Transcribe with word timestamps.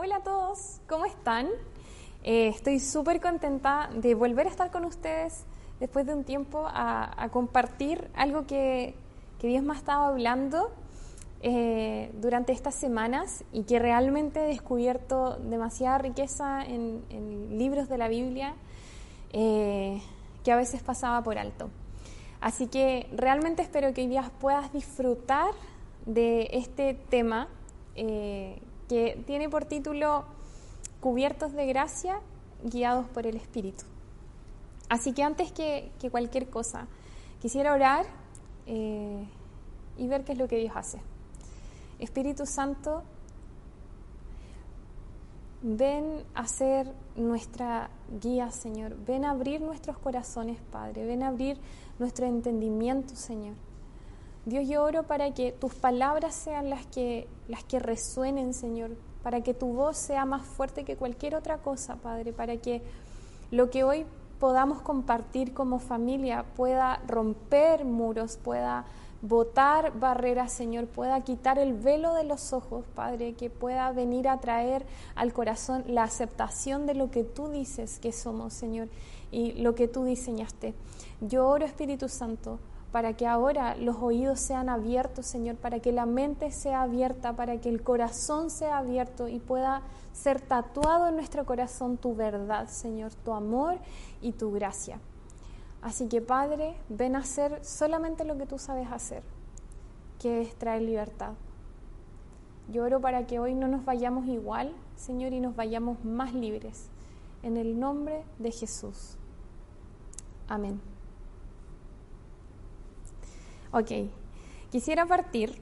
Hola 0.00 0.18
a 0.18 0.20
todos, 0.20 0.80
¿cómo 0.88 1.06
están? 1.06 1.48
Eh, 2.22 2.46
estoy 2.46 2.78
súper 2.78 3.20
contenta 3.20 3.90
de 3.92 4.14
volver 4.14 4.46
a 4.46 4.50
estar 4.50 4.70
con 4.70 4.84
ustedes 4.84 5.44
después 5.80 6.06
de 6.06 6.14
un 6.14 6.22
tiempo 6.22 6.68
a, 6.68 7.28
compartir 7.32 8.08
algo 8.14 8.46
que, 8.46 8.94
Dios 9.42 9.64
me 9.64 9.72
ha 9.72 9.76
estado 9.76 10.04
hablando 10.04 10.70
eh, 11.42 12.12
durante 12.20 12.52
estas 12.52 12.76
semanas 12.76 13.42
y 13.52 13.64
que 13.64 13.80
realmente 13.80 14.44
he 14.44 14.46
descubierto 14.46 15.36
demasiada 15.38 15.98
riqueza 15.98 16.64
en, 16.64 17.58
libros 17.58 17.88
de 17.88 17.98
la 17.98 18.06
Biblia 18.06 18.54
eh, 19.32 20.00
que 20.44 20.52
a 20.52 20.56
veces 20.56 20.80
pasaba 20.80 21.24
por 21.24 21.38
alto. 21.38 21.70
Así 22.40 22.68
que 22.68 23.08
realmente 23.10 23.62
espero 23.62 23.92
que 23.92 24.02
hoy 24.02 24.06
día 24.06 24.30
puedas 24.38 24.72
disfrutar 24.72 25.50
de 26.06 26.50
este 26.52 26.94
tema 26.94 27.48
que 28.88 29.22
tiene 29.26 29.48
por 29.48 29.64
título 29.64 30.24
Cubiertos 31.00 31.52
de 31.52 31.66
gracia, 31.66 32.20
guiados 32.64 33.06
por 33.08 33.26
el 33.26 33.36
Espíritu. 33.36 33.84
Así 34.88 35.12
que 35.12 35.22
antes 35.22 35.52
que, 35.52 35.92
cualquier 36.10 36.48
cosa, 36.48 36.88
quisiera 37.40 37.72
orar 37.72 38.06
eh, 38.66 39.28
y 39.96 40.08
ver 40.08 40.24
qué 40.24 40.32
es 40.32 40.38
lo 40.38 40.48
que 40.48 40.56
Dios 40.56 40.72
hace. 40.74 40.98
Espíritu 41.98 42.46
Santo, 42.46 43.02
ven 45.62 46.24
a 46.34 46.46
ser 46.46 46.92
nuestra 47.16 47.90
guía, 48.20 48.50
Señor. 48.50 48.96
Ven 49.04 49.24
a 49.24 49.30
abrir 49.30 49.60
nuestros 49.60 49.98
corazones, 49.98 50.58
Padre. 50.72 51.06
Ven 51.06 51.22
a 51.22 51.28
abrir 51.28 51.60
nuestro 51.98 52.26
entendimiento, 52.26 53.14
Señor. 53.14 53.54
Dios, 54.48 54.66
yo 54.66 54.82
oro 54.82 55.02
para 55.02 55.34
que 55.34 55.52
tus 55.52 55.74
palabras 55.74 56.34
sean 56.34 56.70
las 56.70 56.86
que, 56.86 57.28
las 57.48 57.64
que 57.64 57.78
resuenen, 57.78 58.54
Señor, 58.54 58.92
para 59.22 59.42
que 59.42 59.52
tu 59.52 59.74
voz 59.74 59.98
sea 59.98 60.24
más 60.24 60.42
fuerte 60.42 60.84
que 60.84 60.96
cualquier 60.96 61.34
otra 61.34 61.58
cosa, 61.58 61.96
Padre, 61.96 62.32
para 62.32 62.56
que 62.56 62.80
lo 63.50 63.68
que 63.68 63.84
hoy 63.84 64.06
podamos 64.40 64.80
compartir 64.80 65.52
como 65.52 65.78
familia 65.80 66.46
pueda 66.56 67.02
romper 67.06 67.84
muros, 67.84 68.38
pueda 68.38 68.86
botar 69.20 69.92
barreras, 69.98 70.50
Señor, 70.50 70.86
pueda 70.86 71.20
quitar 71.24 71.58
el 71.58 71.74
velo 71.74 72.14
de 72.14 72.24
los 72.24 72.54
ojos, 72.54 72.86
Padre, 72.94 73.34
que 73.34 73.50
pueda 73.50 73.92
venir 73.92 74.28
a 74.28 74.40
traer 74.40 74.86
al 75.14 75.34
corazón 75.34 75.84
la 75.88 76.04
aceptación 76.04 76.86
de 76.86 76.94
lo 76.94 77.10
que 77.10 77.22
tú 77.22 77.50
dices 77.50 77.98
que 77.98 78.12
somos, 78.12 78.54
Señor, 78.54 78.88
y 79.30 79.52
lo 79.60 79.74
que 79.74 79.88
tú 79.88 80.04
diseñaste. 80.04 80.72
Yo 81.20 81.46
oro, 81.46 81.66
Espíritu 81.66 82.08
Santo, 82.08 82.60
para 82.92 83.14
que 83.14 83.26
ahora 83.26 83.76
los 83.76 83.96
oídos 83.96 84.40
sean 84.40 84.68
abiertos, 84.68 85.26
Señor, 85.26 85.56
para 85.56 85.80
que 85.80 85.92
la 85.92 86.06
mente 86.06 86.50
sea 86.50 86.82
abierta, 86.82 87.34
para 87.34 87.60
que 87.60 87.68
el 87.68 87.82
corazón 87.82 88.50
sea 88.50 88.78
abierto 88.78 89.28
y 89.28 89.40
pueda 89.40 89.82
ser 90.12 90.40
tatuado 90.40 91.08
en 91.08 91.16
nuestro 91.16 91.44
corazón 91.44 91.98
tu 91.98 92.14
verdad, 92.14 92.68
Señor, 92.68 93.12
tu 93.14 93.32
amor 93.32 93.76
y 94.22 94.32
tu 94.32 94.52
gracia. 94.52 95.00
Así 95.82 96.08
que, 96.08 96.20
Padre, 96.20 96.76
ven 96.88 97.14
a 97.14 97.20
hacer 97.20 97.64
solamente 97.64 98.24
lo 98.24 98.36
que 98.38 98.46
tú 98.46 98.58
sabes 98.58 98.90
hacer, 98.90 99.22
que 100.18 100.40
es 100.42 100.54
traer 100.56 100.82
libertad. 100.82 101.34
Yo 102.68 102.84
oro 102.84 103.00
para 103.00 103.26
que 103.26 103.38
hoy 103.38 103.54
no 103.54 103.68
nos 103.68 103.84
vayamos 103.84 104.26
igual, 104.26 104.74
Señor, 104.96 105.32
y 105.32 105.40
nos 105.40 105.54
vayamos 105.54 106.04
más 106.04 106.34
libres. 106.34 106.88
En 107.42 107.56
el 107.56 107.78
nombre 107.78 108.24
de 108.38 108.50
Jesús. 108.50 109.16
Amén. 110.48 110.97
Ok, 113.70 113.90
quisiera 114.70 115.04
partir 115.04 115.60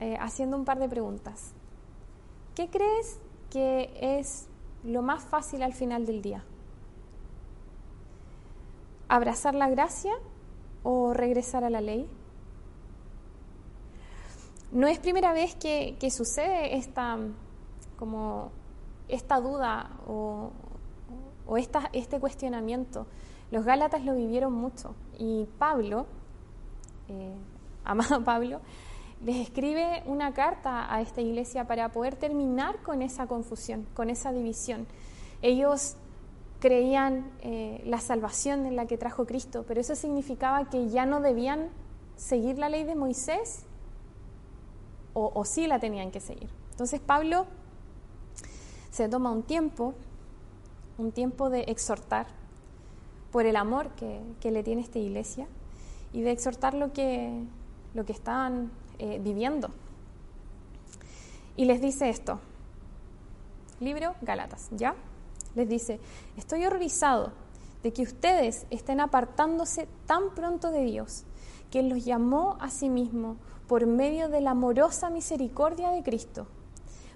eh, 0.00 0.16
haciendo 0.18 0.56
un 0.56 0.64
par 0.64 0.78
de 0.78 0.88
preguntas. 0.88 1.52
¿Qué 2.54 2.68
crees 2.70 3.20
que 3.50 3.92
es 4.00 4.48
lo 4.82 5.02
más 5.02 5.22
fácil 5.22 5.62
al 5.62 5.74
final 5.74 6.06
del 6.06 6.22
día? 6.22 6.42
¿Abrazar 9.08 9.54
la 9.54 9.68
gracia 9.68 10.12
o 10.82 11.12
regresar 11.12 11.64
a 11.64 11.70
la 11.70 11.82
ley? 11.82 12.08
No 14.70 14.86
es 14.86 14.98
primera 14.98 15.34
vez 15.34 15.54
que, 15.54 16.10
sucede 16.10 16.76
esta, 16.78 17.18
como 17.98 18.50
esta 19.06 19.38
duda 19.38 19.90
o, 20.06 20.50
este 21.92 22.18
cuestionamiento. 22.20 23.06
Los 23.50 23.66
Gálatas 23.66 24.02
lo 24.02 24.14
vivieron 24.14 24.54
mucho 24.54 24.94
y 25.18 25.46
Pablo 25.58 26.06
eh, 27.12 27.34
amado 27.84 28.24
Pablo, 28.24 28.60
les 29.24 29.36
escribe 29.36 30.02
una 30.06 30.32
carta 30.34 30.92
a 30.92 31.00
esta 31.00 31.20
iglesia 31.20 31.66
para 31.66 31.90
poder 31.90 32.16
terminar 32.16 32.82
con 32.82 33.02
esa 33.02 33.26
confusión, 33.26 33.86
con 33.94 34.10
esa 34.10 34.32
división. 34.32 34.86
Ellos 35.42 35.96
creían 36.58 37.30
eh, 37.40 37.82
la 37.86 37.98
salvación 37.98 38.66
en 38.66 38.76
la 38.76 38.86
que 38.86 38.98
trajo 38.98 39.26
Cristo, 39.26 39.64
pero 39.66 39.80
eso 39.80 39.94
significaba 39.94 40.70
que 40.70 40.88
ya 40.88 41.06
no 41.06 41.20
debían 41.20 41.68
seguir 42.16 42.58
la 42.58 42.68
ley 42.68 42.84
de 42.84 42.94
Moisés 42.94 43.64
o, 45.14 45.30
o 45.34 45.44
sí 45.44 45.66
la 45.66 45.78
tenían 45.78 46.10
que 46.10 46.20
seguir. 46.20 46.50
Entonces 46.70 47.00
Pablo 47.00 47.46
se 48.90 49.08
toma 49.08 49.30
un 49.30 49.42
tiempo, 49.42 49.94
un 50.98 51.12
tiempo 51.12 51.50
de 51.50 51.62
exhortar 51.62 52.26
por 53.30 53.46
el 53.46 53.56
amor 53.56 53.90
que, 53.90 54.20
que 54.40 54.50
le 54.50 54.62
tiene 54.62 54.82
esta 54.82 54.98
iglesia 54.98 55.48
y 56.12 56.22
de 56.22 56.30
exhortar 56.30 56.74
lo 56.74 56.92
que, 56.92 57.44
lo 57.94 58.04
que 58.04 58.12
están 58.12 58.70
eh, 58.98 59.20
viviendo. 59.22 59.70
Y 61.56 61.64
les 61.64 61.80
dice 61.80 62.08
esto, 62.08 62.40
libro 63.80 64.14
Galatas, 64.22 64.68
¿ya? 64.72 64.94
Les 65.54 65.68
dice, 65.68 66.00
estoy 66.36 66.64
horrorizado 66.64 67.32
de 67.82 67.92
que 67.92 68.02
ustedes 68.02 68.66
estén 68.70 69.00
apartándose 69.00 69.88
tan 70.06 70.34
pronto 70.34 70.70
de 70.70 70.84
Dios, 70.84 71.24
que 71.70 71.82
los 71.82 72.04
llamó 72.04 72.56
a 72.60 72.70
sí 72.70 72.88
mismo 72.88 73.36
por 73.66 73.86
medio 73.86 74.28
de 74.28 74.40
la 74.40 74.52
amorosa 74.52 75.10
misericordia 75.10 75.90
de 75.90 76.02
Cristo. 76.02 76.46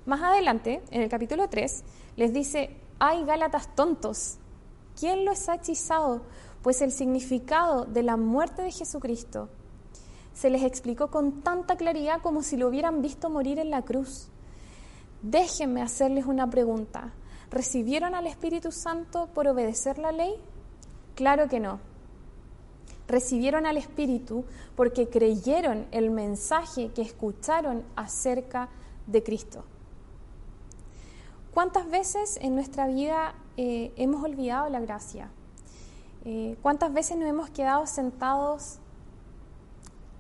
Más 0.06 0.22
adelante, 0.22 0.82
en 0.90 1.02
el 1.02 1.08
capítulo 1.08 1.48
3, 1.48 1.84
les 2.16 2.32
dice, 2.32 2.76
ay 2.98 3.24
Gálatas 3.24 3.74
tontos, 3.74 4.38
¿quién 4.98 5.24
los 5.24 5.48
ha 5.48 5.56
hechizado 5.56 6.22
pues 6.66 6.82
el 6.82 6.90
significado 6.90 7.84
de 7.84 8.02
la 8.02 8.16
muerte 8.16 8.62
de 8.62 8.72
Jesucristo 8.72 9.48
se 10.34 10.50
les 10.50 10.64
explicó 10.64 11.12
con 11.12 11.42
tanta 11.42 11.76
claridad 11.76 12.20
como 12.20 12.42
si 12.42 12.56
lo 12.56 12.66
hubieran 12.66 13.02
visto 13.02 13.30
morir 13.30 13.60
en 13.60 13.70
la 13.70 13.82
cruz. 13.82 14.30
Déjenme 15.22 15.80
hacerles 15.80 16.26
una 16.26 16.50
pregunta. 16.50 17.12
¿Recibieron 17.52 18.16
al 18.16 18.26
Espíritu 18.26 18.72
Santo 18.72 19.28
por 19.32 19.46
obedecer 19.46 19.98
la 19.98 20.10
ley? 20.10 20.34
Claro 21.14 21.48
que 21.48 21.60
no. 21.60 21.78
Recibieron 23.06 23.64
al 23.64 23.76
Espíritu 23.76 24.44
porque 24.74 25.08
creyeron 25.08 25.86
el 25.92 26.10
mensaje 26.10 26.88
que 26.88 27.02
escucharon 27.02 27.84
acerca 27.94 28.70
de 29.06 29.22
Cristo. 29.22 29.64
¿Cuántas 31.54 31.88
veces 31.88 32.40
en 32.42 32.56
nuestra 32.56 32.88
vida 32.88 33.36
eh, 33.56 33.92
hemos 33.96 34.24
olvidado 34.24 34.68
la 34.68 34.80
gracia? 34.80 35.30
Eh, 36.28 36.58
¿Cuántas 36.60 36.92
veces 36.92 37.16
nos 37.16 37.28
hemos 37.28 37.50
quedado 37.50 37.86
sentados 37.86 38.80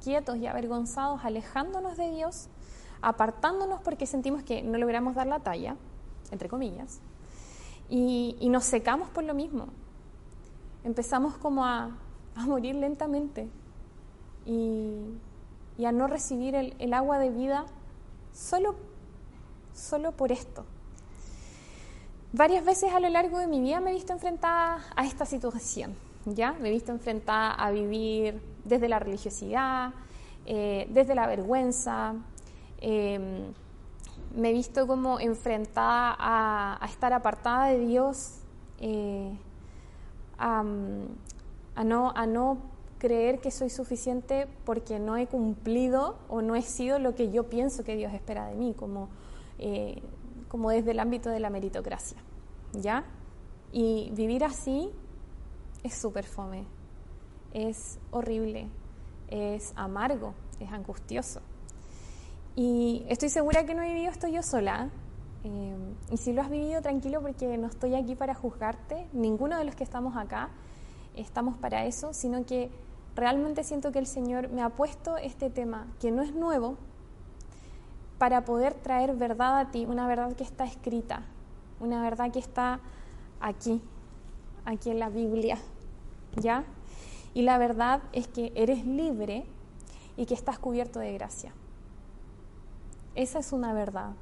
quietos 0.04 0.36
y 0.36 0.46
avergonzados, 0.46 1.24
alejándonos 1.24 1.96
de 1.96 2.12
Dios, 2.12 2.46
apartándonos 3.02 3.80
porque 3.80 4.06
sentimos 4.06 4.44
que 4.44 4.62
no 4.62 4.78
logramos 4.78 5.16
dar 5.16 5.26
la 5.26 5.40
talla, 5.40 5.74
entre 6.30 6.48
comillas, 6.48 7.00
y, 7.90 8.36
nos 8.48 8.62
secamos 8.62 9.08
por 9.08 9.24
lo 9.24 9.34
mismo? 9.34 9.66
Empezamos 10.84 11.36
como 11.38 11.64
a, 11.64 11.98
morir 12.36 12.76
lentamente 12.76 13.48
y, 14.44 15.18
a 15.84 15.90
no 15.90 16.06
recibir 16.06 16.54
el, 16.54 16.76
el 16.78 16.94
agua 16.94 17.18
de 17.18 17.30
vida 17.30 17.66
solo, 18.32 18.76
solo 19.74 20.12
por 20.12 20.30
esto. 20.30 20.64
Varias 22.36 22.66
veces 22.66 22.92
a 22.92 23.00
lo 23.00 23.08
largo 23.08 23.38
de 23.38 23.46
mi 23.46 23.60
vida 23.60 23.80
me 23.80 23.92
he 23.92 23.94
visto 23.94 24.12
enfrentada 24.12 24.84
a 24.94 25.06
esta 25.06 25.24
situación, 25.24 25.94
¿ya? 26.26 26.52
Me 26.60 26.68
he 26.68 26.70
visto 26.70 26.92
enfrentada 26.92 27.52
a 27.52 27.70
vivir 27.70 28.42
desde 28.62 28.90
la 28.90 28.98
religiosidad, 28.98 29.94
eh, 30.44 30.86
desde 30.90 31.14
la 31.14 31.26
vergüenza, 31.26 32.14
em, 32.82 33.54
me 34.36 34.50
he 34.50 34.52
visto 34.52 34.86
como 34.86 35.18
enfrentada 35.18 36.14
a, 36.18 36.86
estar 36.90 37.14
apartada 37.14 37.68
de 37.68 37.78
Dios, 37.78 38.40
eh, 38.80 39.34
a, 40.36 40.62
no, 41.82 42.58
creer 42.98 43.40
que 43.40 43.50
soy 43.50 43.70
suficiente 43.70 44.46
porque 44.66 44.98
no 44.98 45.16
he 45.16 45.26
cumplido 45.26 46.18
o 46.28 46.42
no 46.42 46.54
he 46.54 46.60
sido 46.60 46.98
lo 46.98 47.14
que 47.14 47.30
yo 47.30 47.44
pienso 47.44 47.82
que 47.82 47.96
Dios 47.96 48.12
espera 48.12 48.46
de 48.48 48.56
mí, 48.56 48.74
como 48.74 49.08
eh, 49.58 50.02
como 50.48 50.70
desde 50.70 50.92
el 50.92 51.00
ámbito 51.00 51.30
de 51.30 51.40
la 51.40 51.50
meritocracia, 51.50 52.18
¿ya? 52.72 53.04
Y 53.72 54.10
vivir 54.12 54.44
así 54.44 54.90
es 55.82 55.94
súper 55.94 56.24
fome, 56.24 56.64
es 57.52 57.98
horrible, 58.10 58.68
es 59.28 59.72
amargo, 59.76 60.34
es 60.60 60.70
angustioso. 60.70 61.40
Y 62.54 63.04
estoy 63.08 63.28
segura 63.28 63.64
que 63.66 63.74
no 63.74 63.82
he 63.82 63.92
vivido 63.92 64.10
esto 64.10 64.28
yo 64.28 64.42
sola. 64.42 64.88
Eh, 65.44 65.76
y 66.10 66.16
si 66.16 66.32
lo 66.32 66.42
has 66.42 66.50
vivido, 66.50 66.80
tranquilo 66.80 67.20
porque 67.20 67.56
no 67.58 67.66
estoy 67.68 67.94
aquí 67.94 68.14
para 68.14 68.34
juzgarte, 68.34 69.06
ninguno 69.12 69.58
de 69.58 69.64
los 69.64 69.76
que 69.76 69.84
estamos 69.84 70.16
acá 70.16 70.50
estamos 71.14 71.56
para 71.56 71.86
eso, 71.86 72.12
sino 72.12 72.44
que 72.44 72.70
realmente 73.14 73.64
siento 73.64 73.92
que 73.92 73.98
el 73.98 74.06
Señor 74.06 74.50
me 74.50 74.62
ha 74.62 74.70
puesto 74.70 75.16
este 75.16 75.50
tema, 75.50 75.86
que 76.00 76.10
no 76.10 76.22
es 76.22 76.34
nuevo, 76.34 76.76
para 78.18 78.44
poder 78.44 78.74
traer 78.74 79.14
verdad 79.14 79.58
a 79.58 79.70
ti, 79.70 79.84
una 79.86 80.06
verdad 80.06 80.34
que 80.34 80.44
está 80.44 80.64
escrita, 80.64 81.22
una 81.80 82.02
verdad 82.02 82.30
que 82.32 82.38
está 82.38 82.80
aquí, 83.40 83.82
aquí 84.64 84.90
en 84.90 84.98
la 84.98 85.10
Biblia, 85.10 85.58
¿ya? 86.36 86.64
Y 87.34 87.42
la 87.42 87.58
verdad 87.58 88.02
es 88.12 88.28
que 88.28 88.52
eres 88.54 88.86
libre 88.86 89.44
y 90.16 90.24
que 90.24 90.34
estás 90.34 90.58
cubierto 90.58 90.98
de 90.98 91.12
gracia. 91.12 91.52
Esa 93.14 93.38
es 93.38 93.52
una 93.52 93.72
verdad 93.74 94.12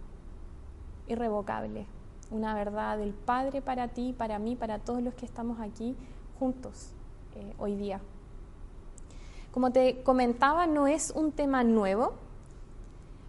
irrevocable, 1.07 1.87
una 2.31 2.55
verdad 2.55 2.99
del 2.99 3.13
Padre 3.13 3.63
para 3.63 3.89
ti, 3.89 4.15
para 4.17 4.39
mí, 4.39 4.57
para 4.57 4.79
todos 4.79 5.03
los 5.03 5.15
que 5.15 5.27
estamos 5.27 5.61
aquí 5.61 5.97
juntos 6.39 6.91
eh, 7.37 7.55
hoy 7.59 7.77
día. 7.77 8.01
Como 9.53 9.71
te 9.71 10.03
comentaba, 10.03 10.67
no 10.67 10.89
es 10.89 11.13
un 11.13 11.31
tema 11.31 11.63
nuevo, 11.63 12.15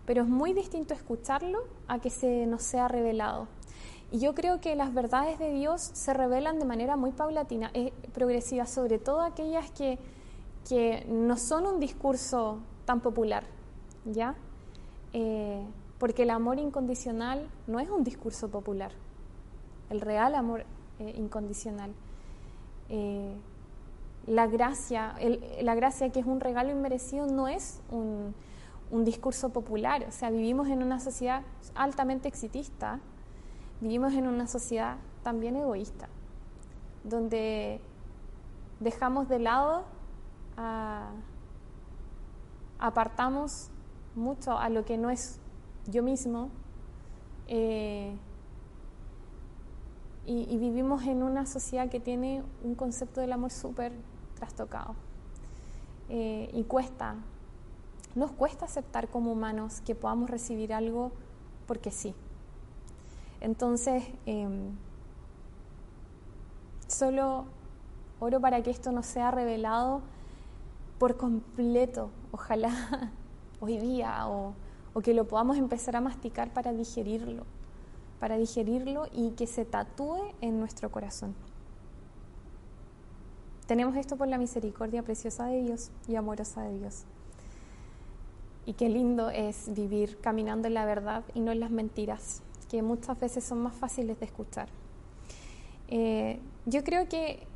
pero 0.05 0.23
es 0.23 0.27
muy 0.27 0.53
distinto 0.53 0.93
escucharlo 0.93 1.63
a 1.87 1.99
que 1.99 2.09
se 2.09 2.45
nos 2.45 2.63
sea 2.63 2.87
revelado. 2.87 3.47
Y 4.11 4.19
yo 4.19 4.35
creo 4.35 4.61
que 4.61 4.75
las 4.75 4.93
verdades 4.93 5.39
de 5.39 5.51
Dios 5.51 5.81
se 5.81 6.13
revelan 6.13 6.59
de 6.59 6.65
manera 6.65 6.95
muy 6.95 7.11
paulatina, 7.11 7.71
eh, 7.73 7.91
progresiva, 8.13 8.65
sobre 8.67 8.99
todo 8.99 9.21
aquellas 9.21 9.71
que, 9.71 9.97
que 10.69 11.05
no 11.09 11.37
son 11.37 11.65
un 11.65 11.79
discurso 11.79 12.59
tan 12.85 13.01
popular, 13.01 13.43
¿ya? 14.05 14.35
Eh, 15.13 15.63
porque 15.97 16.23
el 16.23 16.29
amor 16.29 16.59
incondicional 16.59 17.47
no 17.67 17.79
es 17.79 17.89
un 17.89 18.03
discurso 18.03 18.49
popular, 18.49 18.91
el 19.89 20.01
real 20.01 20.35
amor 20.35 20.65
eh, 20.99 21.13
incondicional. 21.17 21.91
La 24.27 24.47
gracia, 24.47 25.15
la 25.61 25.75
gracia 25.75 26.11
que 26.11 26.19
es 26.19 26.25
un 26.25 26.39
regalo 26.39 26.71
inmerecido 26.71 27.27
no 27.27 27.47
es 27.47 27.79
un, 27.91 28.33
un, 28.91 29.05
discurso 29.05 29.49
popular, 29.49 30.05
o 30.07 30.11
sea, 30.11 30.29
vivimos 30.29 30.67
en 30.67 30.83
una 30.83 30.99
sociedad 30.99 31.43
altamente 31.75 32.27
exitista, 32.27 32.99
vivimos 33.81 34.13
en 34.13 34.27
una 34.27 34.47
sociedad 34.47 34.97
también 35.23 35.55
egoísta, 35.55 36.07
donde 37.03 37.81
dejamos 38.79 39.27
de 39.27 39.39
lado, 39.39 39.85
apartamos 42.79 43.69
mucho 44.15 44.57
a 44.57 44.69
lo 44.69 44.85
que 44.85 44.97
no 44.97 45.09
es 45.09 45.39
yo 45.87 46.03
mismo. 46.03 46.49
Eh, 47.47 48.15
y, 50.27 50.57
vivimos 50.57 51.03
en 51.03 51.21
una 51.21 51.45
sociedad 51.45 51.87
que 51.87 51.99
tiene 51.99 52.43
un 52.63 52.73
concepto 52.73 53.21
del 53.21 53.31
amor 53.31 53.51
súper 53.51 53.93
trastocado. 54.35 54.95
Eh, 56.09 56.49
y 56.53 56.63
cuesta, 56.63 57.15
nos 58.15 58.31
cuesta 58.31 58.65
aceptar 58.65 59.09
como 59.09 59.31
humanos 59.31 59.81
que 59.81 59.93
podamos 59.93 60.29
recibir 60.29 60.73
algo 60.73 61.11
porque 61.67 61.91
sí. 61.91 62.15
Entonces, 63.41 64.03
em, 64.25 64.75
solo 66.87 67.45
oro 68.19 68.39
para 68.39 68.63
que 68.63 68.71
esto 68.71 68.91
no 68.91 69.03
sea 69.03 69.31
revelado 69.31 70.01
por 70.97 71.17
completo, 71.17 72.09
ojalá 72.31 72.71
hoy 73.59 73.77
día 73.77 74.27
o, 74.27 74.53
que 75.03 75.13
lo 75.13 75.27
podamos 75.27 75.57
empezar 75.57 75.97
a 75.97 76.01
masticar 76.01 76.53
para 76.53 76.71
digerirlo, 76.71 77.43
para 78.21 78.37
digerirlo 78.37 79.07
y 79.11 79.31
que 79.31 79.45
se 79.45 79.65
tatúe 79.65 80.33
en 80.39 80.57
nuestro 80.57 80.89
corazón. 80.89 81.35
Tenemos 83.67 83.97
esto 83.97 84.15
por 84.15 84.29
la 84.29 84.37
misericordia 84.37 85.03
preciosa 85.03 85.47
de 85.47 85.63
Dios 85.63 85.91
y 86.07 86.15
amorosa 86.15 86.61
de 86.61 86.79
Dios. 86.79 87.05
Y 88.65 88.73
qué 88.73 88.89
lindo 88.89 89.29
es 89.29 89.73
vivir 89.73 90.17
caminando 90.19 90.67
en 90.67 90.73
la 90.73 90.85
verdad 90.85 91.23
y 91.33 91.39
no 91.39 91.51
en 91.51 91.59
las 91.59 91.69
mentiras, 91.69 92.41
que 92.69 92.81
muchas 92.81 93.19
veces 93.19 93.43
son 93.43 93.59
más 93.59 93.75
fáciles 93.75 94.19
de 94.19 94.25
escuchar. 94.25 94.69
Eh, 95.87 96.39
yo 96.65 96.83
creo 96.83 97.07
que, 97.07 97.47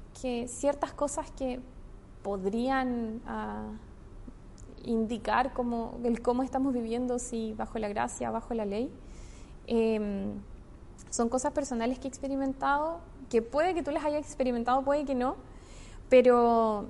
ciertas 0.48 0.92
cosas 0.92 1.32
que 1.32 1.62
podrían 2.24 3.22
ah, 3.26 3.72
indicar 4.84 5.54
cómo, 5.54 5.98
el 6.04 6.22
cómo 6.22 6.44
estamos 6.44 6.74
viviendo, 6.74 7.20
si 7.20 7.54
bajo 7.54 7.80
la 7.80 7.88
gracia, 7.88 8.30
bajo 8.30 8.54
la 8.54 8.66
ley. 8.66 8.92
Em, 9.68 10.34
son 11.10 11.30
cosas 11.30 11.54
personales 11.54 12.00
que 12.00 12.08
he 12.08 12.10
experimentado, 12.10 13.00
que 13.30 13.42
puede 13.42 13.74
que 13.74 13.82
tú 13.82 13.92
las 13.92 14.04
hayas 14.04 14.22
experimentado, 14.26 14.84
puede 14.84 15.06
que 15.06 15.16
no, 15.16 15.36
pero 16.10 16.86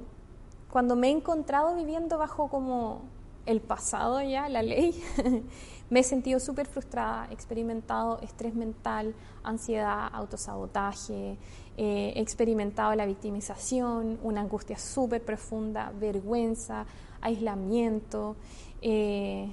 cuando 0.72 0.96
me 0.96 1.08
he 1.08 1.12
encontrado 1.12 1.76
viviendo 1.76 2.18
bajo 2.18 2.48
como 2.48 3.02
el 3.46 3.62
pasado 3.62 4.22
ya, 4.22 4.50
la 4.50 4.62
ley, 4.62 5.02
me 5.90 6.02
he 6.02 6.04
sentido 6.04 6.40
súper 6.40 6.68
frustrada, 6.68 7.28
he 7.30 7.34
experimentado 7.34 8.20
estrés 8.22 8.54
mental, 8.54 9.16
ansiedad, 9.44 10.10
autosabotaje, 10.14 11.38
eh, 11.78 12.14
he 12.16 12.22
experimentado 12.22 12.94
la 12.96 13.06
victimización, 13.06 14.20
una 14.22 14.42
angustia 14.42 14.78
súper 14.78 15.24
profunda, 15.24 15.92
vergüenza, 16.00 16.86
aislamiento, 17.22 18.36
eh, 18.82 19.52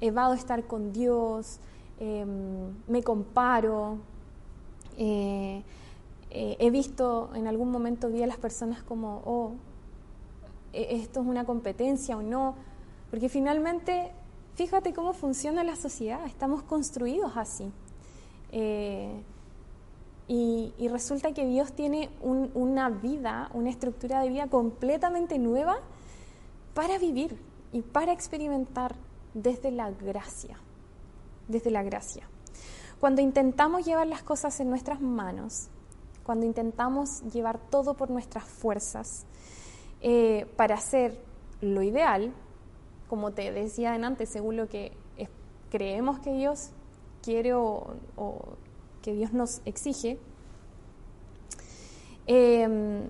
evado 0.00 0.34
estar 0.34 0.66
con 0.66 0.92
Dios, 0.92 1.60
em, 1.98 2.74
me 2.86 3.02
comparo. 3.02 3.98
Eh, 4.96 5.62
eh, 6.30 6.56
he 6.58 6.70
visto 6.70 7.30
en 7.34 7.46
algún 7.46 7.70
momento 7.70 8.08
vi 8.08 8.22
a 8.22 8.26
las 8.26 8.38
personas 8.38 8.82
como, 8.82 9.22
oh, 9.24 9.52
e-, 10.72 10.96
esto 10.96 11.20
es 11.20 11.26
una 11.26 11.44
competencia 11.44 12.16
o 12.16 12.22
no, 12.22 12.54
porque 13.10 13.28
finalmente, 13.28 14.12
fíjate 14.54 14.92
cómo 14.92 15.12
funciona 15.12 15.64
la 15.64 15.76
sociedad, 15.76 16.24
estamos 16.26 16.62
construidos 16.62 17.32
así. 17.36 17.70
y, 20.30 20.88
resulta 20.90 21.32
que 21.32 21.46
Dios 21.46 21.72
tiene 21.72 22.10
una 22.20 22.90
vida, 22.90 23.50
una 23.54 23.70
estructura 23.70 24.20
de 24.20 24.28
vida 24.28 24.46
completamente 24.48 25.38
nueva 25.38 25.78
para 26.74 26.98
vivir 26.98 27.38
y 27.72 27.82
para 27.82 28.12
experimentar 28.12 28.94
desde 29.34 29.70
la 29.70 29.90
gracia, 29.90 30.58
desde 31.46 31.70
la 31.70 31.82
gracia. 31.82 32.28
Cuando 33.00 33.22
intentamos 33.22 33.84
llevar 33.84 34.06
las 34.06 34.22
cosas 34.22 34.58
en 34.60 34.70
nuestras 34.70 35.00
manos, 35.00 35.68
cuando 36.24 36.46
intentamos 36.46 37.22
llevar 37.32 37.58
todo 37.58 37.94
por 37.94 38.10
nuestras 38.10 38.44
fuerzas 38.44 39.24
eh, 40.00 40.46
para 40.56 40.74
hacer 40.74 41.18
lo 41.60 41.82
ideal, 41.82 42.32
como 43.08 43.32
te 43.32 43.50
decía 43.52 43.94
antes, 43.94 44.28
según 44.28 44.56
lo 44.56 44.68
que 44.68 44.92
creemos 45.70 46.18
que 46.20 46.32
Dios 46.32 46.70
quiere 47.22 47.54
o, 47.54 47.94
que 49.02 49.12
Dios 49.12 49.32
nos 49.32 49.60
exige, 49.64 50.18
eh, 52.26 53.08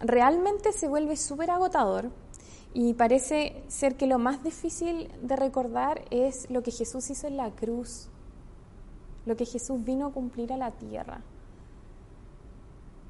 realmente 0.00 0.72
se 0.72 0.88
vuelve 0.88 1.16
súper 1.16 1.50
agotador 1.50 2.10
y 2.74 2.94
parece 2.94 3.62
ser 3.68 3.96
que 3.96 4.06
lo 4.06 4.18
más 4.18 4.42
difícil 4.42 5.10
de 5.22 5.36
recordar 5.36 6.04
es 6.10 6.50
lo 6.50 6.62
que 6.62 6.70
Jesús 6.70 7.10
hizo 7.10 7.26
en 7.26 7.36
la 7.36 7.50
cruz, 7.50 8.08
lo 9.26 9.36
que 9.36 9.46
Jesús 9.46 9.82
vino 9.84 10.06
a 10.06 10.12
cumplir 10.12 10.52
a 10.52 10.56
la 10.56 10.72
tierra, 10.72 11.22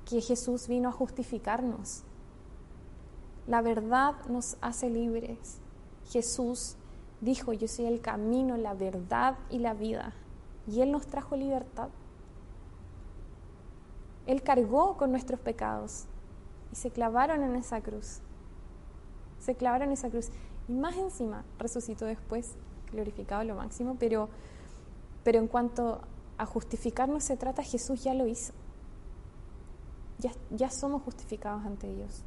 que 0.09 0.21
Jesús 0.21 0.69
vino 0.69 0.89
a 0.89 0.93
justificarnos. 0.93 2.05
La 3.47 3.63
verdad 3.63 4.15
nos 4.29 4.57
hace 4.61 4.91
libres. 4.91 5.61
Jesús 6.09 6.77
dijo, 7.21 7.53
yo 7.53 7.69
soy 7.69 7.87
el 7.87 8.01
camino, 8.01 8.57
la 8.57 8.75
verdad 8.75 9.39
y 9.51 9.59
la 9.59 9.75
vida. 9.75 10.13
Y 10.67 10.81
Él 10.81 10.93
nos 10.93 11.07
trajo 11.07 11.37
libertad. 11.37 11.89
Él 14.27 14.43
cargó 14.43 14.97
con 14.97 15.11
nuestros 15.11 15.41
pecados 15.41 16.05
y 16.73 16.77
se 16.77 16.91
clavaron 16.91 17.43
en 17.43 17.57
esa 17.57 17.81
cruz 17.81 18.21
se 19.39 19.55
clavaron 19.55 19.89
en 19.89 19.95
esa 19.95 20.11
cruz. 20.11 20.29
Y 20.69 20.73
más 20.73 20.97
encima 20.97 21.45
resucitó 21.59 22.05
después, 22.05 22.55
glorificado 22.93 23.45
lo 23.45 23.55
máximo, 23.55 23.97
pero, 23.99 24.29
pero 25.25 25.39
en 25.39 25.49
cuanto 25.49 26.03
a 26.37 26.47
justificarnos 26.47 27.25
se 27.25 27.37
trata, 27.37 27.63
Jesús 27.63 28.05
ya 28.05 28.15
lo 28.15 28.27
hizo. 28.27 28.53
Ya, 30.19 30.33
ya 30.51 30.71
somos 30.71 31.03
justificados 31.03 31.65
ante 31.65 31.93
Dios. 31.95 32.25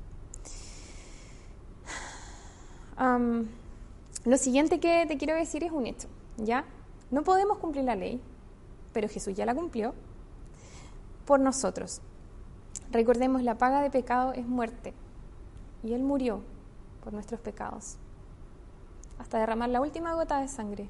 lo 4.25 4.37
siguiente 4.37 4.79
que 4.79 5.05
te 5.07 5.17
quiero 5.17 5.35
decir 5.35 5.63
es 5.63 5.71
un 5.71 5.87
hecho, 5.87 6.07
¿ya? 6.37 6.65
No 7.09 7.23
podemos 7.23 7.57
cumplir 7.57 7.85
la 7.85 7.95
ley, 7.95 8.21
pero 8.93 9.07
Jesús 9.07 9.33
ya 9.35 9.45
la 9.45 9.55
cumplió 9.55 9.93
por 11.25 11.39
nosotros. 11.39 12.01
Recordemos, 12.91 13.41
la 13.43 13.57
paga 13.57 13.81
de 13.81 13.89
pecado 13.89 14.33
es 14.33 14.45
muerte, 14.45 14.93
y 15.83 15.93
Él 15.93 16.03
murió 16.03 16.41
por 17.03 17.13
nuestros 17.13 17.39
pecados, 17.41 17.97
hasta 19.17 19.39
derramar 19.39 19.69
la 19.69 19.81
última 19.81 20.13
gota 20.13 20.39
de 20.39 20.47
sangre 20.47 20.89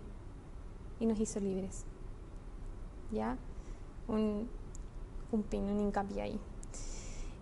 y 1.00 1.06
nos 1.06 1.20
hizo 1.20 1.40
libres. 1.40 1.86
¿ya? 3.12 3.38
Un, 4.08 4.50
un 5.32 5.44
pin, 5.44 5.64
un 5.64 5.80
hincapié 5.80 6.22
ahí. 6.22 6.40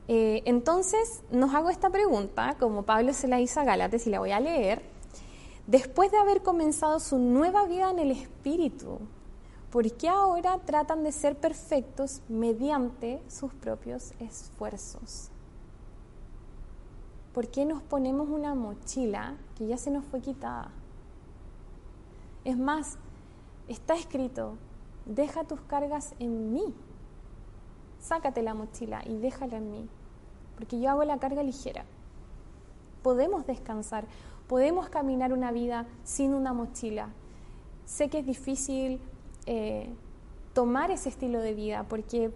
Eh, 0.08 0.41
entonces, 0.46 1.22
nos 1.29 1.53
hago 1.53 1.69
esta 1.69 1.89
pregunta, 1.89 2.55
como 2.60 2.84
Pablo 2.84 3.13
se 3.13 3.27
la 3.27 3.39
hizo 3.39 3.60
a 3.60 3.63
Gálatas 3.63 4.08
y 4.08 4.10
la 4.10 4.19
voy 4.19 4.31
a 4.31 4.39
leer. 4.39 4.81
Después 5.69 6.09
de 6.11 6.17
haber 6.17 6.41
comenzado 6.41 6.99
su 6.99 7.19
nueva 7.19 7.67
vida 7.67 7.91
en 7.91 7.99
el 7.99 8.09
Espíritu, 8.09 8.97
¿por 9.69 9.91
qué 9.91 10.09
ahora 10.09 10.57
tratan 10.65 11.03
de 11.03 11.11
ser 11.11 11.38
perfectos 11.38 12.23
mediante 12.27 13.21
sus 13.27 13.53
propios 13.53 14.13
esfuerzos? 14.19 15.29
¿Por 17.35 17.49
qué 17.49 17.65
nos 17.65 17.83
ponemos 17.83 18.29
una 18.29 18.55
mochila 18.55 19.35
que 19.55 19.67
ya 19.67 19.77
se 19.77 19.91
nos 19.91 20.03
fue 20.05 20.21
quitada? 20.21 20.71
Es 22.45 22.57
más, 22.57 22.97
está 23.67 23.93
escrito, 23.93 24.57
deja 25.05 25.43
tus 25.43 25.61
cargas 25.61 26.15
en 26.17 26.51
mí. 26.51 26.73
Sácate 27.99 28.41
la 28.41 28.55
mochila 28.55 29.03
y 29.05 29.19
déjala 29.19 29.57
en 29.57 29.69
mí, 29.69 29.89
porque 30.55 30.79
yo 30.79 30.89
hago 30.89 31.03
la 31.03 31.19
carga 31.19 31.43
ligera. 31.43 31.85
Podemos 33.03 33.45
descansar, 33.45 34.07
podemos 34.50 34.89
caminar 34.89 35.32
una 35.32 35.51
vida 35.51 35.86
sin 36.03 36.34
una 36.34 36.53
mochila. 36.53 37.10
Sé 37.86 38.10
que 38.10 38.20
es 38.20 38.25
difícil 38.25 39.00
eh, 39.46 39.94
tomar 40.53 40.89
ese 40.89 41.10
estilo 41.10 41.39
de 41.39 41.53
vida, 41.53 41.86
porque 41.88 42.32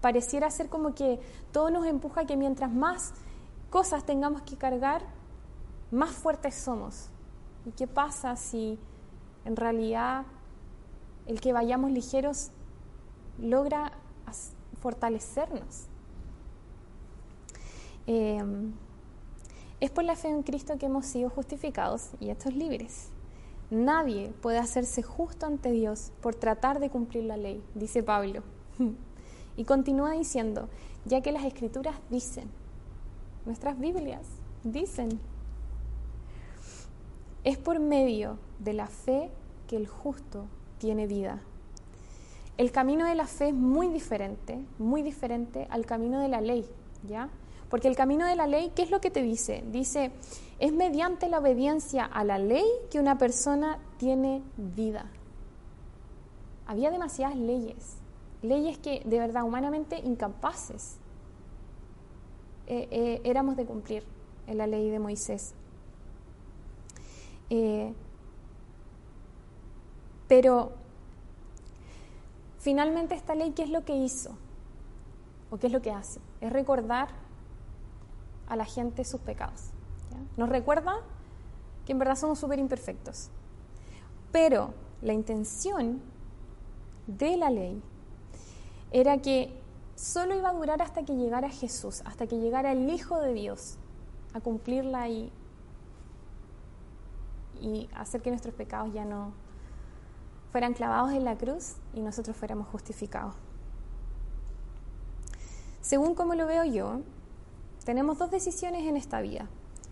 pareciera 0.00 0.50
ser 0.50 0.70
como 0.70 0.94
que 0.94 1.20
todo 1.52 1.70
nos 1.70 1.86
empuja 1.86 2.22
a 2.22 2.24
que 2.24 2.38
mientras 2.38 2.72
más 2.72 3.12
cosas 3.68 4.04
tengamos 4.06 4.40
que 4.42 4.56
cargar, 4.56 5.02
más 5.90 6.12
fuertes 6.12 6.54
somos. 6.54 7.10
¿Y 7.66 7.72
qué 7.72 7.86
pasa 7.86 8.34
si 8.34 8.78
en 9.44 9.54
realidad 9.54 10.24
el 11.26 11.38
que 11.38 11.52
vayamos 11.52 11.90
ligeros 11.90 12.50
logra 13.38 13.92
fortalecernos? 14.80 15.86
Em, 18.06 18.72
es 19.82 19.90
por 19.90 20.04
la 20.04 20.14
fe 20.14 20.28
en 20.28 20.44
Cristo 20.44 20.78
que 20.78 20.86
hemos 20.86 21.06
sido 21.06 21.28
justificados 21.28 22.10
y 22.20 22.30
estos 22.30 22.54
libres. 22.54 23.08
Nadie 23.68 24.32
puede 24.40 24.58
hacerse 24.58 25.02
justo 25.02 25.44
ante 25.44 25.72
Dios 25.72 26.12
por 26.20 26.36
tratar 26.36 26.78
de 26.78 26.88
cumplir 26.88 27.24
la 27.24 27.36
ley, 27.36 27.60
dice 27.74 28.02
Pablo. 28.02 28.42
Y 29.54 29.64
continúa 29.64 30.12
diciendo, 30.12 30.70
ya 31.04 31.20
que 31.20 31.30
las 31.30 31.44
escrituras 31.44 31.96
dicen, 32.08 32.48
nuestras 33.44 33.78
Biblias 33.78 34.26
dicen. 34.64 35.20
Es 37.44 37.58
por 37.58 37.78
medio 37.78 38.38
de 38.60 38.72
la 38.72 38.86
fe 38.86 39.30
que 39.66 39.76
el 39.76 39.88
justo 39.88 40.46
tiene 40.78 41.06
vida. 41.06 41.42
El 42.56 42.72
camino 42.72 43.04
de 43.04 43.14
la 43.14 43.26
fe 43.26 43.48
es 43.48 43.54
muy 43.54 43.88
diferente, 43.88 44.64
muy 44.78 45.02
diferente 45.02 45.66
al 45.68 45.84
camino 45.84 46.20
de 46.20 46.28
la 46.28 46.40
ley, 46.40 46.64
¿ya? 47.06 47.28
Porque 47.72 47.88
el 47.88 47.96
camino 47.96 48.26
de 48.26 48.36
la 48.36 48.46
ley, 48.46 48.70
¿qué 48.76 48.82
es 48.82 48.90
lo 48.90 49.00
que 49.00 49.10
te 49.10 49.22
dice? 49.22 49.64
Dice, 49.72 50.12
es 50.58 50.74
mediante 50.74 51.26
la 51.30 51.38
obediencia 51.38 52.04
a 52.04 52.22
la 52.22 52.38
ley 52.38 52.66
que 52.90 53.00
una 53.00 53.16
persona 53.16 53.78
tiene 53.96 54.42
vida. 54.58 55.06
Había 56.66 56.90
demasiadas 56.90 57.34
leyes, 57.34 57.96
leyes 58.42 58.76
que 58.76 59.00
de 59.06 59.18
verdad 59.18 59.44
humanamente 59.44 59.98
incapaces 60.00 60.98
eh, 62.66 62.88
eh, 62.90 63.20
éramos 63.24 63.56
de 63.56 63.64
cumplir 63.64 64.04
en 64.46 64.58
la 64.58 64.66
ley 64.66 64.90
de 64.90 64.98
Moisés. 64.98 65.54
Eh, 67.48 67.94
pero 70.28 70.72
finalmente 72.58 73.14
esta 73.14 73.34
ley, 73.34 73.52
¿qué 73.52 73.62
es 73.62 73.70
lo 73.70 73.82
que 73.86 73.96
hizo? 73.96 74.36
¿O 75.50 75.56
qué 75.56 75.68
es 75.68 75.72
lo 75.72 75.80
que 75.80 75.90
hace? 75.90 76.20
Es 76.42 76.52
recordar 76.52 77.21
a 78.52 78.56
la 78.56 78.66
gente 78.66 79.02
sus 79.04 79.20
pecados. 79.22 79.70
Nos 80.36 80.50
recuerda 80.50 81.00
que 81.86 81.92
en 81.92 81.98
verdad 81.98 82.16
somos 82.16 82.38
súper 82.38 82.58
imperfectos. 82.58 83.30
Pero 84.30 84.74
la 85.00 85.14
intención 85.14 86.02
de 87.06 87.38
la 87.38 87.48
ley 87.48 87.82
era 88.90 89.22
que 89.22 89.58
solo 89.96 90.36
iba 90.36 90.50
a 90.50 90.52
durar 90.52 90.82
hasta 90.82 91.02
que 91.02 91.16
llegara 91.16 91.48
Jesús, 91.48 92.02
hasta 92.04 92.26
que 92.26 92.38
llegara 92.38 92.72
el 92.72 92.90
Hijo 92.90 93.18
de 93.20 93.32
Dios 93.32 93.78
a 94.34 94.40
cumplirla 94.40 95.08
y, 95.08 95.32
y 97.58 97.88
hacer 97.94 98.20
que 98.20 98.28
nuestros 98.28 98.54
pecados 98.54 98.92
ya 98.92 99.06
no 99.06 99.32
fueran 100.50 100.74
clavados 100.74 101.12
en 101.12 101.24
la 101.24 101.38
cruz 101.38 101.76
y 101.94 102.00
nosotros 102.00 102.36
fuéramos 102.36 102.68
justificados. 102.68 103.34
Según 105.80 106.14
como 106.14 106.34
lo 106.34 106.46
veo 106.46 106.64
yo, 106.64 107.00
tenemos 107.84 108.18
dos 108.18 108.30
decisiones 108.30 108.86
en 108.86 108.96
esta 108.96 109.20
vida. 109.20 109.48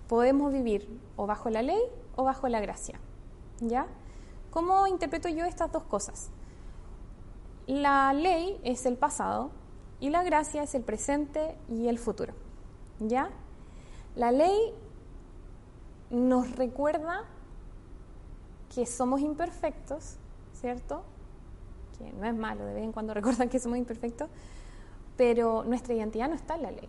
Podemos 0.09 0.52
vivir 0.52 0.88
o 1.16 1.26
bajo 1.26 1.50
la 1.50 1.62
ley 1.62 1.80
o 2.16 2.25
bajo 2.25 2.49
la 2.49 2.61
gracia. 2.61 3.00
¿Ya? 3.61 3.87
¿Cómo 4.50 4.87
interpreto 4.87 5.28
yo 5.28 5.44
estas 5.44 5.70
dos 5.70 5.85
cosas? 5.85 6.30
La 7.66 8.12
ley 8.12 8.61
es 8.64 8.87
el 8.87 8.97
pasado 8.97 9.50
y 10.00 10.11
la 10.11 10.23
gracia 10.23 10.62
es 10.62 10.75
el 10.75 10.82
presente 10.82 11.56
y 11.68 11.88
el 11.88 11.99
futuro. 11.99 12.35
¿Ya? 12.99 13.30
La 14.16 14.32
ley 14.32 14.75
nos 16.11 16.56
recuerda 16.56 17.25
que 18.75 18.87
somos 18.87 19.20
imperfectos, 19.20 20.16
¿cierto? 20.52 21.02
Que 21.99 22.12
no 22.12 22.26
es 22.26 22.35
malo, 22.35 22.64
de 22.64 22.75
vez 22.75 22.85
en 22.85 22.92
cuando 22.92 23.14
recuerdan 23.20 23.49
que 23.49 23.59
somos 23.59 23.78
imperfectos, 23.78 24.28
pero 25.16 25.64
nuestra 25.64 25.94
identidad 25.94 26.28
no 26.28 26.35
está 26.35 26.56
en 26.56 26.62
la 26.62 26.70
ley. 26.73 26.88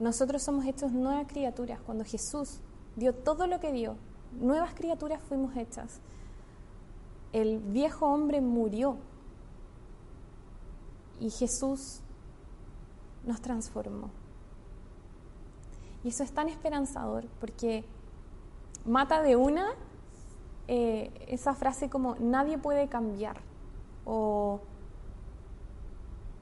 Nosotros 0.00 0.42
somos 0.42 0.64
hechos 0.66 0.92
nuevas 0.92 1.26
criaturas. 1.26 1.80
Cuando 1.80 2.04
Jesús 2.04 2.60
dio 2.96 3.14
todo 3.14 3.46
lo 3.46 3.60
que 3.60 3.72
dio, 3.72 3.96
nuevas 4.40 4.74
criaturas 4.74 5.22
fuimos 5.22 5.56
hechas. 5.56 6.00
El 7.32 7.58
viejo 7.58 8.06
hombre 8.06 8.40
murió 8.40 8.96
y 11.20 11.30
Jesús 11.30 12.00
nos 13.24 13.40
transformó. 13.40 14.10
Y 16.04 16.08
eso 16.08 16.22
es 16.22 16.32
tan 16.32 16.48
esperanzador 16.48 17.26
porque 17.40 17.84
mata 18.84 19.22
de 19.22 19.36
una 19.36 19.74
eh, 20.68 21.10
esa 21.28 21.54
frase 21.54 21.90
como 21.90 22.16
nadie 22.20 22.58
puede 22.58 22.88
cambiar 22.88 23.40
o, 24.04 24.60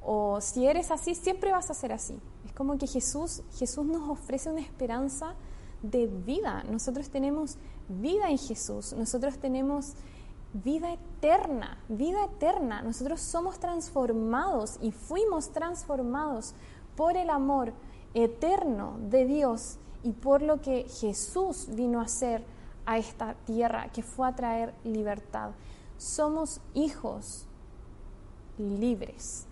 o 0.09 0.41
si 0.41 0.67
eres 0.69 0.93
así, 0.93 1.17
siempre 1.17 1.51
vas 1.51 1.69
a 1.69 1.75
ser 1.75 1.93
así. 1.93 2.17
Es 2.45 2.53
como 2.53 2.79
que 2.79 2.87
Jesús, 2.87 3.43
Jesús 3.59 3.85
nos 3.85 4.09
ofrece 4.09 4.49
una 4.49 4.61
esperanza 4.61 5.35
de 5.83 6.07
vida. 6.07 6.63
Nosotros 6.71 7.11
tenemos 7.11 7.57
vida 7.89 8.31
en 8.31 8.39
Jesús, 8.39 8.93
nosotros 8.93 9.37
tenemos 9.39 9.95
vida 10.53 10.93
eterna, 10.93 11.79
vida 11.89 12.25
eterna. 12.25 12.83
Nosotros 12.83 13.21
somos 13.21 13.59
transformados 13.59 14.79
y 14.81 14.93
fuimos 14.93 15.51
transformados 15.51 16.55
por 16.95 17.17
el 17.17 17.29
amor 17.29 17.73
eterno 18.15 18.99
de 19.11 19.27
Dios 19.27 19.79
y 20.05 20.13
por 20.13 20.41
lo 20.41 20.61
que 20.61 20.85
Jesús 20.85 21.67
vino 21.71 21.99
a 21.99 22.05
hacer 22.05 22.45
a 22.87 22.97
esta 22.97 23.35
tierra, 23.45 23.89
que 23.89 24.05
fue 24.05 24.29
a 24.29 24.37
traer 24.37 24.73
libertad. 24.85 25.51
Somos 25.99 26.61
hijos 26.75 27.49
libres. 28.57 29.49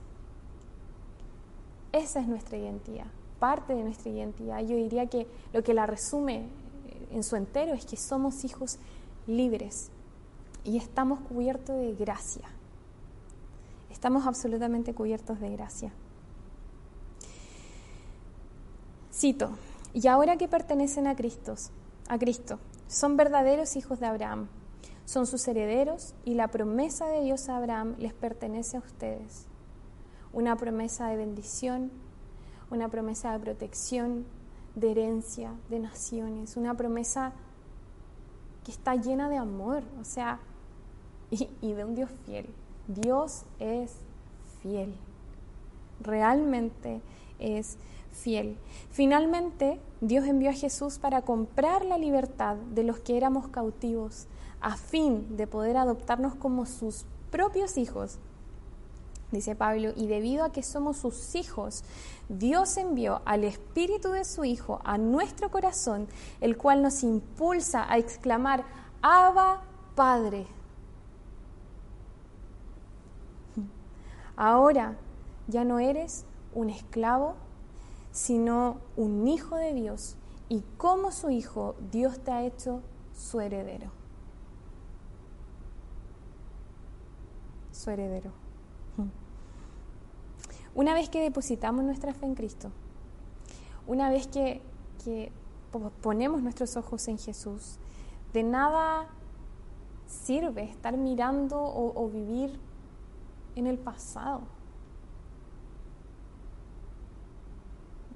Esa 1.95 2.19
es 2.19 2.27
nuestra 2.27 2.59
identidad, 2.59 3.07
parte 3.39 3.73
de 3.73 3.85
nuestra 3.85 4.11
identidad. 4.11 4.59
Yo 4.63 4.75
diría 4.75 5.07
que 5.07 5.29
lo 5.53 5.63
que 5.63 5.75
la 5.75 5.87
resume 5.87 6.49
en 7.13 7.23
su 7.23 7.37
entero 7.37 7.73
es 7.73 7.87
que 7.87 7.97
somos 7.97 8.45
hijos 8.45 8.79
libres 9.29 9.93
y 10.65 10.77
estamos 10.77 11.21
cubiertos 11.21 11.77
de 11.77 11.95
gracia. 11.95 12.49
Estamos 13.93 14.27
absolutamente 14.27 14.93
cubiertos 14.93 15.39
de 15.39 15.51
gracia. 15.51 15.93
Cito, 19.13 19.51
y 19.93 20.09
ahora 20.09 20.37
que 20.37 20.49
pertenecen 20.49 21.07
a 21.07 21.15
Cristo, 21.15 21.55
a 22.09 22.19
Cristo, 22.19 22.59
son 22.89 23.17
verdaderos 23.17 23.77
hijos 23.77 24.01
de 24.01 24.07
Abraham, 24.07 24.49
son 25.05 25.29
sus 25.29 25.47
herederos 25.47 26.17
y 26.25 26.35
la 26.35 26.49
promesa 26.49 27.07
de 27.07 27.23
Dios 27.23 27.49
a 27.49 27.57
Abraham 27.57 27.95
les 27.99 28.15
pertenece 28.15 28.79
a 28.79 28.81
ustedes. 28.81 29.47
Una 30.35 30.57
promesa 30.57 31.09
de 31.09 31.17
bendición, 31.17 31.91
una 32.71 32.89
promesa 32.89 33.33
de 33.33 33.39
protección, 33.39 34.27
de 34.75 34.91
herencia, 34.91 35.53
de 35.71 35.79
naciones, 35.79 36.57
una 36.57 36.77
promesa 36.77 37.33
que 38.65 38.73
está 38.73 38.97
llena 38.97 39.29
de 39.29 39.37
amor, 39.37 39.83
o 40.01 40.05
sea, 40.05 40.41
y, 41.31 41.73
de 41.73 41.85
un 41.85 41.95
Dios 41.95 42.11
fiel. 42.27 42.49
Dios 42.89 43.45
es 43.59 43.93
fiel. 44.61 44.95
Realmente 46.01 47.01
es 47.39 47.77
fiel. 48.13 48.57
Finalmente, 48.91 49.81
Dios 50.01 50.27
envió 50.27 50.51
a 50.51 50.55
Jesús 50.55 50.99
para 50.99 51.23
comprar 51.23 51.85
la 51.85 51.99
libertad 51.99 52.57
de 52.57 52.85
los 52.85 52.99
que 53.01 53.17
éramos 53.17 53.49
cautivos 53.49 54.27
a 54.61 54.77
fin 54.77 55.37
de 55.37 55.47
poder 55.47 55.77
adoptarnos 55.77 56.35
como 56.35 56.67
sus 56.67 57.05
propios 57.31 57.77
hijos. 57.77 58.19
Dice 59.35 59.57
Pablo, 59.57 59.91
y 59.97 60.07
debido 60.07 60.45
a 60.45 60.53
que 60.53 60.63
somos 60.63 60.99
sus 60.99 61.35
hijos, 61.35 61.83
Dios 62.29 62.77
envió 62.77 63.21
al 63.25 63.43
Espíritu 63.43 64.13
de 64.13 64.25
su 64.25 64.45
Hijo 64.45 64.81
a 64.85 64.97
nuestro 64.97 65.51
corazón, 65.51 66.07
el 66.41 66.57
cual 66.57 66.83
nos 66.83 67.03
impulsa 67.03 67.85
a 67.91 67.99
exclamar, 67.99 68.65
Abba 69.03 69.65
Padre. 69.97 70.47
Ahora 74.37 74.97
ya 75.49 75.65
no 75.65 75.81
eres 75.81 76.27
un 76.55 76.71
esclavo, 76.71 77.35
sino 78.13 78.77
un 78.97 79.27
hijo 79.27 79.57
de 79.57 79.73
Dios. 79.73 80.15
Y 80.49 80.63
como 80.77 81.11
su 81.11 81.31
hijo, 81.31 81.75
Dios 81.91 82.21
te 82.21 82.31
ha 82.31 82.45
hecho 82.45 82.83
su 83.13 83.41
heredero. 83.41 83.91
Su 87.73 87.91
heredero. 87.91 88.44
Una 90.75 90.95
vez 90.95 91.09
que 91.09 91.21
depositamos 91.21 91.85
nuestra 91.85 92.13
fe 92.13 92.27
en 92.27 92.35
Cristo, 92.35 92.71
una 93.87 94.11
vez 94.11 94.27
que, 94.27 94.63
ponemos 96.03 96.43
nuestros 96.43 96.77
ojos 96.77 97.07
en 97.09 97.19
Jesús, 97.19 97.79
de 98.33 98.43
nada 98.43 99.07
sirve 100.07 100.65
estar 100.65 100.97
mirando 100.97 101.61
o 101.63 102.09
vivir 102.09 102.59
en 103.55 103.67
el 103.67 103.79
pasado. 103.79 104.43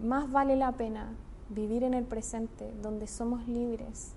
Más 0.00 0.30
vale 0.30 0.56
la 0.56 0.72
pena 0.72 1.12
vivir 1.50 1.82
en 1.82 1.94
el 1.94 2.04
presente 2.04 2.72
donde 2.82 3.06
somos 3.06 3.46
libres 3.48 4.12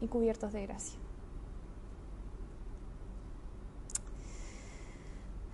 y 0.00 0.08
cubiertos 0.08 0.52
de 0.52 0.66
gracia. 0.66 1.03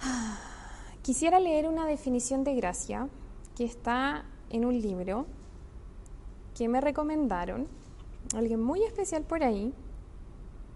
Quisiera 1.03 1.41
leer 1.41 1.69
una 1.69 1.87
definición 1.87 2.45
de 2.45 2.55
gracia 2.55 3.09
que 3.57 3.65
está 3.65 4.25
en 4.51 4.65
un 4.65 4.81
libro 4.81 5.27
que 6.57 6.69
me 6.69 6.81
recomendaron, 6.81 7.69
alguien 8.35 8.63
muy 8.63 8.83
especial 8.83 9.23
por 9.23 9.43
ahí, 9.43 9.73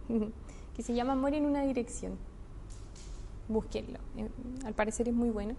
que 0.76 0.82
se 0.82 0.94
llama 0.94 1.12
Amor 1.12 1.34
en 1.34 1.46
una 1.46 1.62
dirección. 1.62 2.16
Búsquenlo, 3.48 3.98
eh, 4.16 4.28
al 4.64 4.74
parecer 4.74 5.08
es 5.08 5.14
muy 5.14 5.30
bueno. 5.30 5.54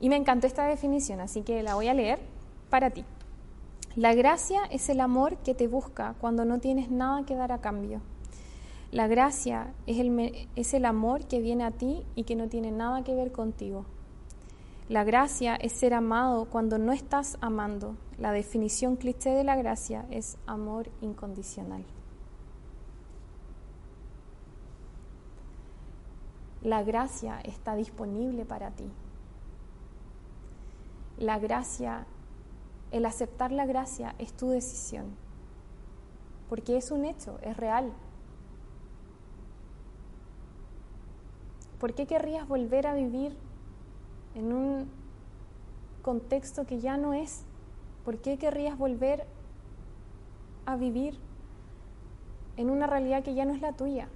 Y 0.00 0.08
me 0.08 0.16
encantó 0.16 0.46
esta 0.46 0.66
definición, 0.66 1.20
así 1.20 1.42
que 1.42 1.62
la 1.62 1.74
voy 1.74 1.88
a 1.88 1.94
leer 1.94 2.20
para 2.70 2.90
ti. 2.90 3.04
La 3.96 4.14
gracia 4.14 4.60
es 4.70 4.88
el 4.88 5.00
amor 5.00 5.36
que 5.38 5.54
te 5.54 5.66
busca 5.66 6.14
cuando 6.20 6.44
no 6.44 6.60
tienes 6.60 6.90
nada 6.90 7.24
que 7.26 7.34
dar 7.34 7.52
a 7.52 7.60
cambio. 7.60 8.00
La 8.92 9.06
gracia 9.06 9.72
es 9.86 10.00
el, 10.00 10.48
es 10.56 10.74
el 10.74 10.84
amor 10.84 11.26
que 11.26 11.40
viene 11.40 11.62
a 11.64 11.70
ti 11.70 12.04
y 12.16 12.24
que 12.24 12.34
no 12.34 12.48
tiene 12.48 12.72
nada 12.72 13.04
que 13.04 13.14
ver 13.14 13.30
contigo. 13.30 13.86
La 14.88 15.04
gracia 15.04 15.54
es 15.54 15.74
ser 15.74 15.94
amado 15.94 16.46
cuando 16.46 16.76
no 16.76 16.90
estás 16.90 17.38
amando. 17.40 17.94
La 18.18 18.32
definición 18.32 18.96
cliché 18.96 19.30
de 19.30 19.44
la 19.44 19.54
gracia 19.54 20.04
es 20.10 20.36
amor 20.46 20.90
incondicional. 21.00 21.84
La 26.62 26.82
gracia 26.82 27.40
está 27.44 27.76
disponible 27.76 28.44
para 28.44 28.72
ti. 28.72 28.90
La 31.18 31.38
gracia, 31.38 32.06
el 32.90 33.06
aceptar 33.06 33.52
la 33.52 33.66
gracia 33.66 34.16
es 34.18 34.32
tu 34.32 34.50
decisión, 34.50 35.14
porque 36.48 36.76
es 36.76 36.90
un 36.90 37.04
hecho, 37.04 37.38
es 37.42 37.56
real. 37.56 37.92
¿Por 41.80 41.94
qué 41.94 42.06
querrías 42.06 42.46
volver 42.46 42.86
a 42.86 42.94
vivir 42.94 43.34
en 44.34 44.52
un 44.52 44.90
contexto 46.02 46.66
que 46.66 46.78
ya 46.78 46.98
no 46.98 47.14
es? 47.14 47.44
¿Por 48.04 48.18
qué 48.18 48.36
querrías 48.36 48.76
volver 48.76 49.26
a 50.66 50.76
vivir 50.76 51.18
en 52.58 52.68
una 52.68 52.86
realidad 52.86 53.24
que 53.24 53.34
ya 53.34 53.46
no 53.46 53.54
es 53.54 53.62
la 53.62 53.72
tuya? 53.72 54.08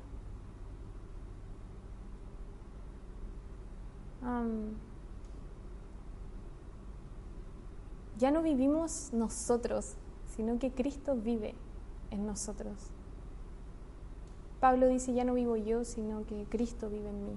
ya 8.16 8.30
no 8.30 8.42
vivimos 8.42 9.10
nosotros, 9.12 9.96
sino 10.34 10.58
que 10.58 10.72
Cristo 10.72 11.14
vive 11.14 11.54
en 12.10 12.24
nosotros. 12.24 12.90
Pablo 14.60 14.88
dice, 14.88 15.12
ya 15.12 15.24
no 15.24 15.34
vivo 15.34 15.56
yo, 15.56 15.84
sino 15.84 16.24
que 16.24 16.46
Cristo 16.48 16.88
vive 16.88 17.10
en 17.10 17.26
mí, 17.26 17.36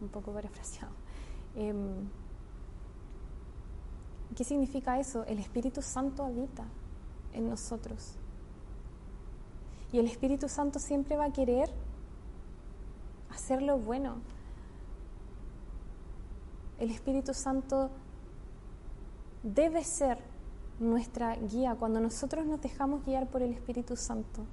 un 0.00 0.08
poco 0.08 0.32
parafraseado. 0.32 0.92
Em, 1.54 2.08
¿Qué 4.36 4.44
significa 4.44 4.98
eso? 5.00 5.24
El 5.24 5.38
Espíritu 5.38 5.82
Santo 5.82 6.24
habita 6.24 6.64
en 7.32 7.48
nosotros. 7.48 8.14
Y 9.92 9.98
el 9.98 10.06
Espíritu 10.06 10.48
Santo 10.48 10.78
siempre 10.78 11.16
va 11.16 11.26
a 11.26 11.32
querer 11.32 11.70
hacer 13.30 13.62
lo 13.62 13.78
bueno, 13.78 14.16
el 16.78 16.90
Espíritu 16.90 17.34
Santo 17.34 17.90
debe 19.42 19.82
ser 19.82 20.18
nuestra 20.78 21.34
guía. 21.34 21.74
Cuando 21.74 22.00
nosotros 22.00 22.46
nos 22.46 22.60
dejamos 22.60 23.04
guiar 23.04 23.28
por 23.28 23.42
el 23.42 23.52
Espíritu 23.52 23.96
Santo, 23.96 24.44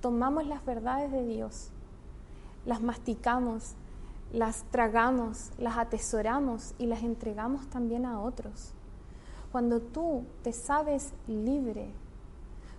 tomamos 0.00 0.46
las 0.46 0.64
verdades 0.64 1.10
de 1.10 1.26
Dios, 1.26 1.70
las 2.64 2.80
masticamos, 2.80 3.74
las 4.34 4.64
tragamos, 4.64 5.52
las 5.58 5.78
atesoramos 5.78 6.74
y 6.78 6.86
las 6.86 7.02
entregamos 7.02 7.68
también 7.68 8.04
a 8.04 8.20
otros. 8.20 8.72
Cuando 9.52 9.80
tú 9.80 10.24
te 10.42 10.52
sabes 10.52 11.12
libre, 11.28 11.88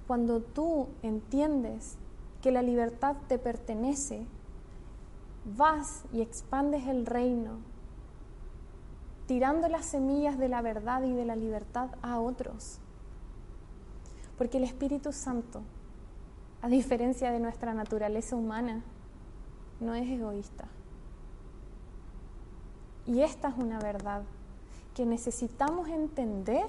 cuando 0.06 0.42
tú 0.42 0.90
entiendes 1.02 1.98
que 2.42 2.52
la 2.52 2.62
libertad 2.62 3.16
te 3.30 3.40
pertenece, 3.40 4.26
vas 5.58 6.04
y 6.12 6.22
expandes 6.22 6.88
el 6.88 7.06
reino 7.06 7.58
tirando 9.26 9.68
las 9.68 9.86
semillas 9.86 10.38
de 10.38 10.50
la 10.50 10.62
verdad 10.62 11.04
y 11.04 11.14
de 11.14 11.26
la 11.26 11.36
libertad 11.36 11.90
a 12.02 12.20
otros. 12.20 12.80
Porque 14.38 14.58
el 14.58 14.64
Espíritu 14.64 15.12
Santo, 15.14 15.62
a 16.62 16.68
diferencia 16.68 17.32
de 17.32 17.40
nuestra 17.40 17.74
naturaleza 17.74 18.36
humana, 18.36 18.84
no 19.80 19.96
es 19.96 20.08
egoísta. 20.08 20.68
Y 23.06 23.22
esta 23.22 23.50
es 23.50 23.58
una 23.58 23.80
verdad 23.80 24.24
que 24.94 25.06
necesitamos 25.06 25.88
entender 25.90 26.68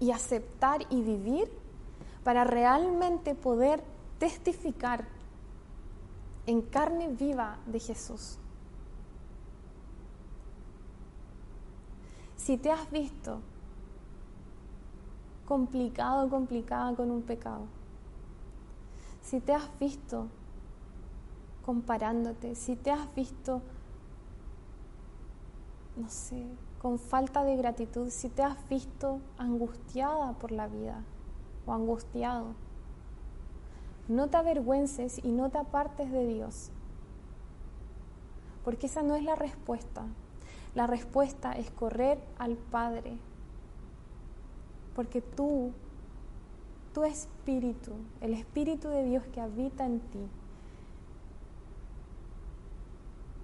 y 0.00 0.10
aceptar 0.10 0.82
y 0.90 1.02
vivir 1.02 1.50
para 2.24 2.44
realmente 2.44 3.34
poder 3.34 3.82
testificar 4.18 5.06
en 6.46 6.62
carne 6.62 7.08
viva 7.08 7.58
de 7.66 7.80
Jesús. 7.80 8.38
Si 12.36 12.58
te 12.58 12.70
has 12.70 12.90
visto 12.90 13.40
complicado, 15.46 16.28
complicada 16.28 16.94
con 16.94 17.10
un 17.10 17.22
pecado, 17.22 17.66
si 19.22 19.40
te 19.40 19.54
has 19.54 19.70
visto 19.78 20.26
comparándote, 21.64 22.54
si 22.54 22.76
te 22.76 22.90
has 22.90 23.14
visto, 23.14 23.62
no 25.96 26.08
sé, 26.08 26.44
con 26.80 26.98
falta 26.98 27.44
de 27.44 27.56
gratitud, 27.56 28.10
si 28.10 28.28
te 28.28 28.42
has 28.42 28.68
visto 28.68 29.20
angustiada 29.38 30.32
por 30.34 30.50
la 30.52 30.66
vida 30.66 31.02
o 31.66 31.72
angustiado, 31.72 32.54
no 34.08 34.28
te 34.28 34.36
avergüences 34.36 35.20
y 35.24 35.30
no 35.32 35.50
te 35.50 35.58
apartes 35.58 36.10
de 36.10 36.26
Dios, 36.26 36.70
porque 38.64 38.86
esa 38.86 39.02
no 39.02 39.14
es 39.16 39.24
la 39.24 39.34
respuesta. 39.34 40.04
La 40.74 40.88
respuesta 40.88 41.52
es 41.52 41.70
correr 41.70 42.18
al 42.36 42.56
Padre, 42.56 43.16
porque 44.96 45.20
tú, 45.20 45.72
tu 46.92 47.04
espíritu, 47.04 47.92
el 48.20 48.34
espíritu 48.34 48.88
de 48.88 49.04
Dios 49.04 49.24
que 49.32 49.40
habita 49.40 49.86
en 49.86 50.00
ti, 50.00 50.28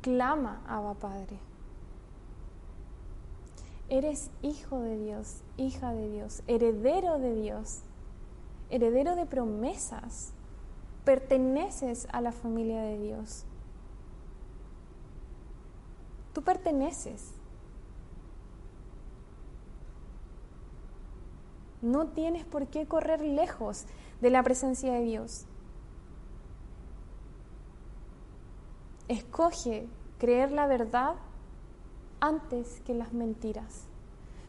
clama, 0.03 0.61
Abba 0.67 0.95
Padre. 0.95 1.50
Eres 3.90 4.31
hijo 4.40 4.79
de 4.79 4.96
Dios, 4.98 5.42
hija 5.57 5.92
de 5.92 6.09
Dios, 6.09 6.44
heredero 6.46 7.18
de 7.18 7.35
Dios, 7.35 7.83
heredero 8.70 9.16
de 9.16 9.26
promesas. 9.26 10.33
Perteneces 11.05 12.07
a 12.12 12.20
la 12.20 12.31
familia 12.31 12.83
de 12.83 12.98
Dios. 12.98 13.44
Tú 16.33 16.42
perteneces. 16.42 17.35
No 21.83 22.09
tienes 22.09 22.44
por 22.44 22.68
qué 22.68 22.87
correr 22.87 23.22
lejos 23.22 23.87
de 24.20 24.31
la 24.31 24.42
presencia 24.44 24.92
de 24.92 25.03
Dios. 25.03 25.46
Escoge 29.09 29.88
creer 30.18 30.53
la 30.53 30.66
verdad 30.68 31.16
antes 32.21 32.81
que 32.87 32.95
las 32.95 33.13
mentiras. 33.13 33.87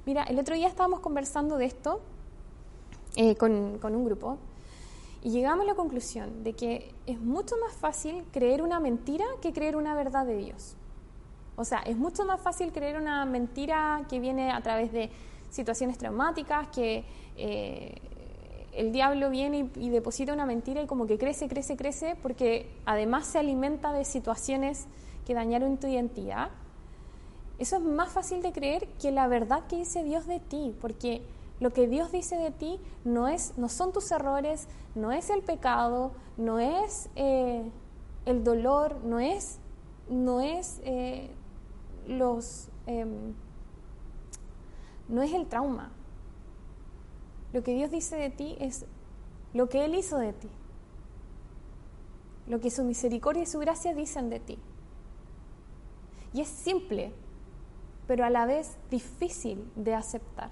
Mira, 0.06 0.24
el 0.24 0.40
otro 0.40 0.56
día 0.56 0.68
estábamos 0.68 1.00
conversando 1.00 1.58
de 1.58 1.66
esto 1.66 2.02
eh, 3.16 3.36
con, 3.36 3.78
con 3.80 3.96
un 3.96 4.06
grupo 4.06 4.38
y 5.24 5.30
llegamos 5.30 5.66
a 5.66 5.68
la 5.68 5.76
conclusión 5.76 6.44
de 6.44 6.54
que 6.54 6.94
es 7.06 7.20
mucho 7.20 7.56
más 7.58 7.76
fácil 7.76 8.24
creer 8.32 8.62
una 8.62 8.80
mentira 8.80 9.26
que 9.42 9.54
creer 9.54 9.76
una 9.76 9.94
verdad 9.96 10.26
de 10.26 10.38
Dios. 10.38 10.76
O 11.56 11.66
sea, 11.66 11.80
es 11.80 11.98
mucho 11.98 12.26
más 12.26 12.42
fácil 12.42 12.72
creer 12.72 13.00
una 13.00 13.24
mentira 13.26 14.06
que 14.10 14.20
viene 14.20 14.52
a 14.52 14.62
través 14.62 14.92
de 14.92 15.12
situaciones 15.52 15.98
traumáticas, 15.98 16.70
que 16.70 17.04
eh, 17.38 17.96
el 18.74 18.92
diablo 18.92 19.30
viene 19.30 19.70
y, 19.76 19.90
deposita 19.90 20.34
una 20.34 20.46
mentira 20.46 20.82
y 20.82 20.88
como 20.88 21.06
que 21.06 21.18
crece, 21.18 21.48
crece, 21.48 21.76
crece, 21.76 22.16
porque 22.22 22.68
además 22.86 23.28
se 23.28 23.38
alimenta 23.38 23.92
de 23.94 24.06
situaciones 24.06 24.88
que 25.26 25.34
dañaron 25.34 25.78
tu 25.78 25.88
identidad. 25.88 26.50
Eso 27.62 27.76
es 27.76 27.84
más 27.84 28.10
fácil 28.10 28.41
de 28.41 28.54
creer 28.54 28.88
que 29.00 29.12
la 29.12 29.28
verdad 29.28 29.67
que 29.67 29.76
dice 29.76 30.04
Dios 30.04 30.26
de 30.26 30.39
ti, 30.39 30.76
porque 30.82 31.21
lo 31.60 31.71
que 31.71 31.88
Dios 31.88 32.12
dice 32.12 32.36
de 32.36 32.50
ti 32.50 32.80
no, 33.04 33.28
es, 33.28 33.56
no 33.56 33.69
son 33.69 33.93
tus 33.93 34.10
errores, 34.12 34.67
no 34.95 35.12
es 35.12 35.30
el 35.30 35.43
pecado, 35.43 36.12
no 36.38 36.58
es 36.58 37.08
eh, 37.15 37.63
el 38.26 38.43
dolor, 38.43 38.95
no 39.04 39.19
es, 39.19 39.60
no 40.10 40.41
es 40.41 40.82
eh, 40.86 41.30
los... 42.08 42.69
Em, 42.88 43.36
no 45.08 45.21
es 45.21 45.32
el 45.32 45.45
trauma. 45.45 45.91
Lo 47.54 47.62
que 47.62 47.76
Dios 47.76 47.91
dice 47.91 48.15
de 48.15 48.32
ti 48.32 48.56
es 48.60 48.86
lo 49.54 49.69
que 49.69 49.86
Él 49.86 49.93
hizo 49.93 50.17
de 50.17 50.34
ti. 50.34 50.50
Lo 52.47 52.60
que 52.60 52.71
su 52.71 52.84
misericordia 52.84 53.43
y 53.43 53.45
su 53.45 53.60
gracia 53.60 53.93
dicen 53.93 54.32
de 54.32 54.39
ti. 54.39 54.58
Y 56.34 56.41
es 56.41 56.47
simple, 56.47 57.13
pero 58.12 58.26
a 58.26 58.30
la 58.30 58.45
vez 58.45 58.78
difícil 58.89 59.71
de 59.78 59.95
aceptar. 59.95 60.52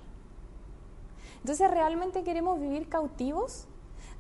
Entonces, 1.42 1.70
¿realmente 1.70 2.24
queremos 2.24 2.58
vivir 2.58 2.88
cautivos? 2.88 3.68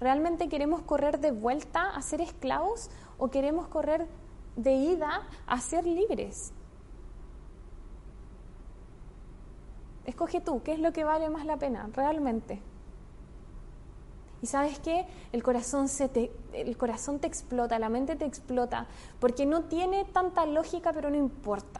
¿Realmente 0.01 0.49
queremos 0.49 0.81
correr 0.81 1.21
de 1.21 1.31
vuelta 1.31 1.89
a 1.89 2.01
ser 2.01 2.19
esclavos 2.19 2.89
o 3.17 3.29
queremos 3.29 3.69
correr 3.69 4.07
de 4.57 4.73
ida 4.73 5.25
a 5.47 5.61
ser 5.61 5.85
libres? 5.85 6.51
Escoge 10.03 10.41
tú, 10.41 10.61
¿qué 10.61 10.73
es 10.73 10.79
lo 10.79 10.91
que 10.91 11.05
vale 11.05 11.29
más 11.29 11.45
la 11.45 11.55
pena 11.55 11.89
realmente? 11.93 12.61
Y 14.41 14.47
sabes 14.47 14.79
qué? 14.79 15.05
El 15.31 15.43
corazón, 15.43 15.87
se 15.87 16.09
te, 16.09 16.29
el 16.51 16.75
corazón 16.75 17.19
te 17.19 17.27
explota, 17.27 17.79
la 17.79 17.87
mente 17.87 18.17
te 18.17 18.25
explota, 18.25 18.87
porque 19.21 19.45
no 19.45 19.63
tiene 19.63 20.03
tanta 20.03 20.45
lógica, 20.45 20.91
pero 20.91 21.09
no 21.09 21.15
importa. 21.15 21.79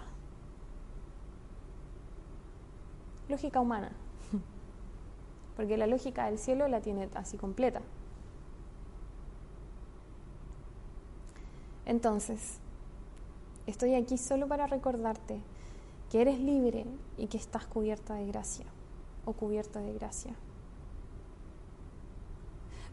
Lógica 3.30 3.62
humana. 3.62 3.92
Porque 5.56 5.78
la 5.78 5.88
lógica 5.88 6.26
del 6.26 6.38
cielo 6.38 6.68
la 6.68 6.82
tiene 6.82 7.08
así 7.16 7.38
completa. 7.38 7.82
Entonces, 11.86 12.60
estoy 13.66 13.96
aquí 13.96 14.18
solo 14.18 14.48
para 14.48 14.68
recordarte 14.68 15.40
que 16.12 16.22
eres 16.22 16.40
libre 16.40 16.86
y 17.18 17.28
que 17.28 17.38
estás 17.38 17.66
cubierta 17.66 18.16
de 18.16 18.28
gracia 18.28 18.66
o 19.26 19.34
cubierta 19.34 19.80
de 19.80 19.94
gracia. 19.94 20.36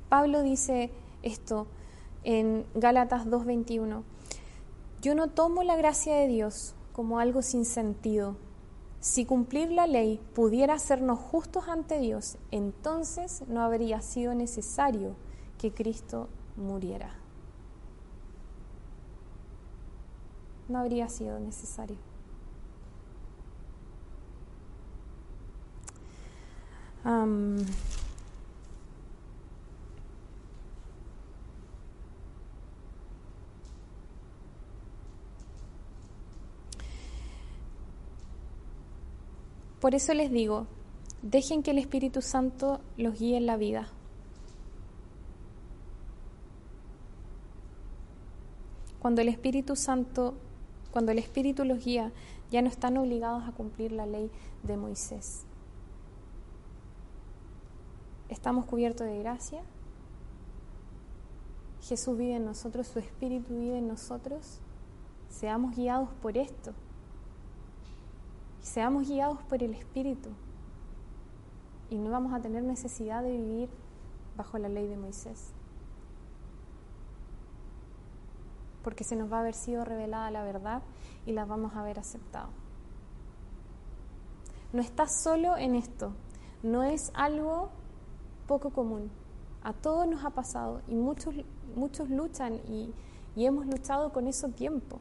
Pablo 0.08 0.42
dice 0.42 0.90
esto 1.22 1.66
en 2.24 2.64
Gálatas 2.74 3.26
2.21. 3.26 4.02
Yo 5.02 5.14
no 5.14 5.28
tomo 5.28 5.62
la 5.62 5.76
gracia 5.76 6.16
de 6.16 6.28
Dios 6.28 6.74
como 6.92 7.18
algo 7.18 7.42
sin 7.42 7.64
sentido. 7.64 8.36
Si 9.06 9.24
cumplir 9.24 9.70
la 9.70 9.86
ley 9.86 10.20
pudiera 10.34 10.74
hacernos 10.74 11.20
justos 11.20 11.68
ante 11.68 12.00
Dios, 12.00 12.38
entonces 12.50 13.44
no 13.46 13.60
habría 13.60 14.02
sido 14.02 14.34
necesario 14.34 15.14
que 15.58 15.72
Cristo 15.72 16.28
muriera. 16.56 17.14
No 20.68 20.80
habría 20.80 21.08
sido 21.08 21.38
necesario. 21.38 21.96
Por 39.86 39.94
eso 39.94 40.12
les 40.14 40.32
digo, 40.32 40.66
dejen 41.22 41.62
que 41.62 41.70
el 41.70 41.78
Espíritu 41.78 42.20
Santo 42.20 42.80
los 42.96 43.16
guíe 43.20 43.36
en 43.36 43.46
la 43.46 43.56
vida. 43.56 43.86
Cuando 48.98 49.20
el 49.20 49.28
Espíritu 49.28 49.76
Santo, 49.76 50.34
cuando 50.90 51.12
el 51.12 51.20
Espíritu 51.20 51.64
los 51.64 51.84
guía, 51.84 52.10
ya 52.50 52.62
no 52.62 52.68
están 52.68 52.96
obligados 52.96 53.44
a 53.46 53.52
cumplir 53.52 53.92
la 53.92 54.06
ley 54.06 54.28
de 54.64 54.76
Moisés 54.76 55.44
estamos 58.28 58.64
cubiertos 58.64 59.06
de 59.06 59.20
gracia. 59.20 59.62
Jesús 61.80 62.18
vive 62.18 62.34
en 62.34 62.44
nosotros, 62.44 62.88
su 62.88 62.98
Espíritu 62.98 63.56
vive 63.56 63.78
en 63.78 63.86
nosotros. 63.86 64.58
Seamos 65.28 65.76
guiados 65.76 66.08
por 66.20 66.36
esto. 66.36 66.72
Seamos 68.66 69.08
guiados 69.08 69.40
por 69.44 69.62
el 69.62 69.74
Espíritu. 69.74 70.28
Y 71.88 71.98
no 71.98 72.10
vamos 72.10 72.34
a 72.34 72.40
tener 72.40 72.64
necesidad 72.64 73.22
de 73.22 73.30
vivir 73.30 73.70
bajo 74.36 74.58
la 74.58 74.68
ley 74.68 74.88
de 74.88 74.96
Moisés. 74.96 75.54
Porque 78.82 79.04
se 79.04 79.14
nos 79.14 79.32
va 79.32 79.36
a 79.36 79.40
haber 79.40 79.54
sido 79.54 79.84
revelada 79.84 80.32
la 80.32 80.42
verdad 80.42 80.82
y 81.26 81.32
la 81.32 81.44
vamos 81.44 81.74
a 81.74 81.80
haber 81.80 82.00
aceptado. 82.00 82.48
No 84.72 84.82
estás 84.82 85.22
solo 85.22 85.56
en 85.56 85.76
esto. 85.76 86.12
No 86.64 86.82
es 86.82 87.12
algo 87.14 87.70
poco 88.48 88.70
común. 88.70 89.12
A 89.62 89.74
todos 89.74 90.08
nos 90.08 90.24
ha 90.24 90.30
pasado 90.30 90.82
y 90.88 90.96
muchos, 90.96 91.36
muchos 91.76 92.10
luchan 92.10 92.54
y, 92.68 92.92
y 93.36 93.46
hemos 93.46 93.64
luchado 93.66 94.12
con 94.12 94.26
eso 94.26 94.48
tiempo. 94.48 94.98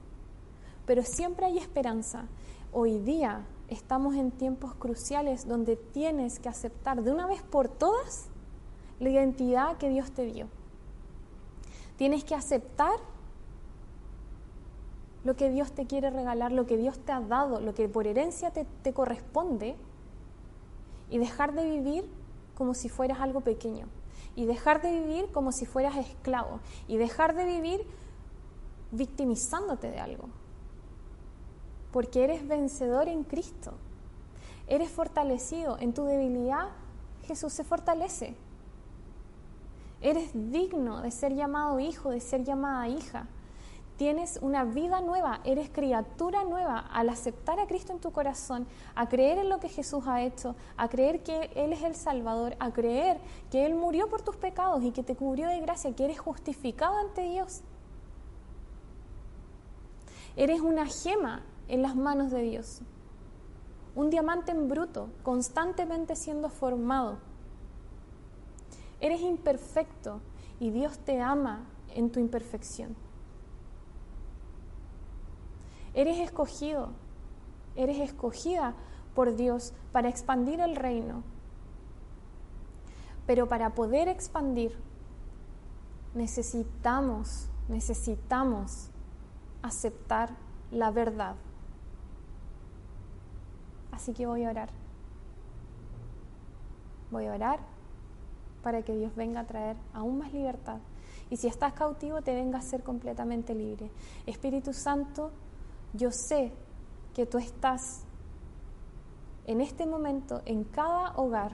Pero 0.86 1.02
siempre 1.02 1.48
hay 1.48 1.58
esperanza. 1.58 2.28
Hoy 2.72 3.00
día 3.00 3.44
estamos 3.70 4.16
en 4.16 4.32
tiempos 4.32 4.76
cruciales 4.76 5.48
donde 5.48 5.76
tienes 5.76 6.40
que 6.40 6.50
aceptar 6.50 7.04
de 7.04 7.12
una 7.12 7.28
vez 7.28 7.42
por 7.42 7.68
todas 7.68 8.30
la 9.00 9.10
identidad 9.10 9.78
que 9.78 9.90
Dios 9.90 10.12
te 10.12 10.26
dio. 10.26 10.48
Tienes 11.98 12.24
que 12.24 12.36
aceptar 12.36 13.00
lo 15.24 15.36
que 15.36 15.50
Dios 15.50 15.72
te 15.72 15.88
quiere 15.88 16.12
regalar, 16.12 16.52
lo 16.52 16.66
que 16.66 16.78
Dios 16.78 17.00
te 17.00 17.12
ha 17.12 17.20
dado, 17.20 17.60
lo 17.60 17.74
que 17.74 17.90
por 17.90 18.06
herencia 18.06 18.52
te, 18.52 18.94
corresponde 18.94 19.76
y 21.10 21.18
dejar 21.18 21.54
de 21.54 21.68
vivir 21.70 22.08
como 22.54 22.74
si 22.74 22.90
fueras 22.90 23.20
algo 23.20 23.42
pequeño 23.42 23.88
y 24.36 24.46
dejar 24.46 24.82
de 24.82 24.92
vivir 24.92 25.32
como 25.32 25.52
si 25.52 25.66
fueras 25.66 25.98
esclavo 25.98 26.60
y 26.88 26.98
dejar 26.98 27.36
de 27.36 27.46
vivir 27.46 27.86
victimizándote 28.92 29.90
de 29.90 30.00
algo. 30.00 30.30
Porque 31.96 32.26
eres 32.26 32.46
vencedor 32.46 33.08
en 33.08 33.24
Cristo. 33.24 33.72
Eres 34.68 34.90
fortalecido. 34.90 35.78
En 35.80 35.94
tu 35.94 36.04
debilidad 36.04 36.68
Jesús 37.24 37.54
se 37.54 37.64
fortalece. 37.64 38.36
Eres 40.02 40.32
digno 40.34 41.02
de 41.02 41.12
ser 41.12 41.34
llamado 41.34 41.80
hijo, 41.80 42.10
de 42.10 42.20
ser 42.20 42.44
llamada 42.44 42.90
hija 42.90 43.30
tienes 43.98 44.40
una 44.42 44.66
vida 44.66 45.00
nueva, 45.00 45.40
eres 45.46 45.70
criatura 45.70 46.44
nueva 46.44 46.80
al 46.80 47.08
aceptar 47.08 47.62
a 47.62 47.66
Cristo 47.66 47.94
en 47.94 48.00
tu 48.00 48.12
corazón, 48.12 48.68
a 48.94 49.08
creer 49.08 49.38
en 49.38 49.48
lo 49.48 49.62
que 49.62 49.70
Jesús 49.70 50.04
ha 50.06 50.22
hecho, 50.22 50.54
a 50.76 50.90
creer 50.90 51.24
que 51.24 51.50
Él 51.56 51.72
es 51.72 51.82
el 51.82 51.96
Salvador, 51.96 52.58
a 52.60 52.74
creer 52.74 53.22
que 53.50 53.66
Él 53.66 53.74
murió 53.74 54.10
por 54.10 54.22
tus 54.22 54.36
pecados 54.36 54.84
y 54.84 54.92
que 54.92 55.02
te 55.02 55.16
cubrió 55.16 55.48
de 55.48 55.62
gracia, 55.62 55.96
que 55.96 56.04
eres 56.04 56.20
justificado 56.20 56.98
ante 56.98 57.22
Dios. 57.22 57.62
Eres 60.36 60.60
una 60.60 60.86
gema 60.86 61.42
en 61.68 61.82
las 61.82 61.96
manos 61.96 62.32
de 62.32 62.42
Dios, 62.42 62.82
un 63.96 64.10
diamante 64.10 64.52
en 64.52 64.68
bruto, 64.68 65.10
constantemente 65.24 66.16
siendo 66.16 66.50
formado. 66.50 67.18
Eres 69.00 69.22
imperfecto 69.22 70.22
y 70.60 70.70
Dios 70.72 71.00
te 71.00 71.22
ama 71.22 71.66
en 71.94 72.12
tu 72.12 72.20
imperfección. 72.20 72.96
Eres 75.94 76.20
escogido, 76.20 76.90
eres 77.76 78.00
escogida 78.00 78.76
por 79.14 79.36
Dios 79.36 79.74
para 79.94 80.10
expandir 80.10 80.60
el 80.60 80.76
reino. 80.76 81.24
Pero 83.26 83.48
para 83.48 83.74
poder 83.74 84.08
expandir, 84.08 84.78
necesitamos, 86.14 87.48
necesitamos 87.70 88.90
aceptar 89.62 90.36
la 90.70 90.92
verdad. 90.92 91.36
Así 93.96 94.14
que 94.14 94.26
voy 94.26 94.44
a 94.44 94.50
orar. 94.50 94.70
Voy 97.12 97.28
a 97.28 97.34
orar 97.34 97.60
para 98.62 98.82
que 98.82 98.94
Dios 98.96 99.16
venga 99.16 99.40
a 99.42 99.46
traer 99.46 99.78
aún 99.94 100.18
más 100.18 100.34
libertad. 100.34 100.80
Y 101.30 101.38
si 101.38 101.48
estás 101.48 101.74
cautivo, 101.74 102.22
te 102.22 102.36
venga 102.36 102.60
a 102.60 102.62
ser 102.62 102.84
completamente 102.84 103.56
libre. 103.56 103.90
Espíritu 104.26 104.74
Santo, 104.74 105.32
yo 105.94 106.12
sé 106.12 106.52
que 107.14 107.26
tú 107.26 107.38
estás 107.38 108.04
en 109.46 109.62
este 109.62 109.86
momento 109.86 110.42
en 110.46 110.66
cada 110.66 111.16
hogar. 111.16 111.54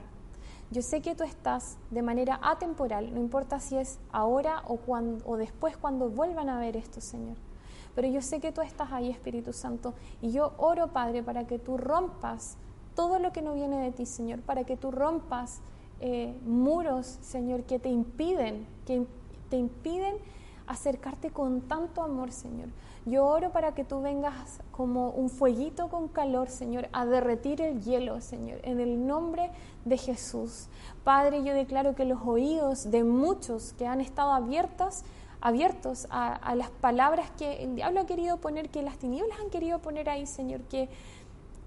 Yo 0.72 0.82
sé 0.82 1.00
que 1.00 1.14
tú 1.14 1.22
estás 1.22 1.78
de 1.90 2.02
manera 2.02 2.40
atemporal, 2.42 3.14
no 3.14 3.20
importa 3.20 3.60
si 3.60 3.76
es 3.76 4.00
ahora 4.10 4.62
o, 4.66 4.80
o 5.24 5.36
después 5.36 5.76
cuando 5.76 6.08
vuelvan 6.08 6.48
a 6.48 6.58
ver 6.58 6.76
esto, 6.76 7.00
Señor. 7.00 7.36
Pero 7.94 8.08
yo 8.08 8.22
sé 8.22 8.40
que 8.40 8.52
tú 8.52 8.60
estás 8.60 8.92
ahí, 8.92 9.10
Espíritu 9.10 9.52
Santo, 9.52 9.94
y 10.20 10.32
yo 10.32 10.54
oro, 10.56 10.88
Padre, 10.88 11.22
para 11.22 11.46
que 11.46 11.58
tú 11.58 11.76
rompas 11.76 12.56
todo 12.94 13.18
lo 13.18 13.32
que 13.32 13.42
no 13.42 13.54
viene 13.54 13.80
de 13.80 13.92
ti, 13.92 14.06
Señor, 14.06 14.40
para 14.40 14.64
que 14.64 14.76
tú 14.76 14.90
rompas 14.90 15.60
eh, 16.00 16.36
muros, 16.44 17.18
Señor, 17.22 17.64
que 17.64 17.78
te 17.78 17.88
impiden, 17.88 18.66
que 18.86 19.06
te 19.48 19.56
impiden 19.56 20.16
acercarte 20.66 21.30
con 21.30 21.62
tanto 21.62 22.02
amor, 22.02 22.32
Señor. 22.32 22.68
Yo 23.04 23.26
oro 23.26 23.50
para 23.50 23.74
que 23.74 23.84
tú 23.84 24.00
vengas 24.00 24.60
como 24.70 25.10
un 25.10 25.28
fueguito 25.28 25.88
con 25.88 26.08
calor, 26.08 26.48
Señor, 26.48 26.88
a 26.92 27.04
derretir 27.04 27.60
el 27.60 27.82
hielo, 27.82 28.20
Señor, 28.20 28.60
en 28.62 28.80
el 28.80 29.06
nombre 29.06 29.50
de 29.84 29.98
Jesús. 29.98 30.68
Padre, 31.02 31.42
yo 31.42 31.52
declaro 31.52 31.94
que 31.94 32.04
los 32.04 32.20
oídos 32.24 32.90
de 32.90 33.02
muchos 33.02 33.72
que 33.72 33.86
han 33.86 34.00
estado 34.00 34.32
abiertos, 34.32 35.02
abiertos 35.42 36.06
a, 36.10 36.54
las 36.54 36.70
palabras 36.70 37.30
que 37.36 37.64
el 37.64 37.74
diablo 37.74 38.00
ha 38.00 38.06
querido 38.06 38.38
poner, 38.38 38.70
que 38.70 38.80
las 38.80 38.96
tinieblas 38.98 39.38
han 39.40 39.50
querido 39.50 39.80
poner 39.80 40.08
ahí, 40.08 40.24
Señor, 40.24 40.62
que, 40.62 40.88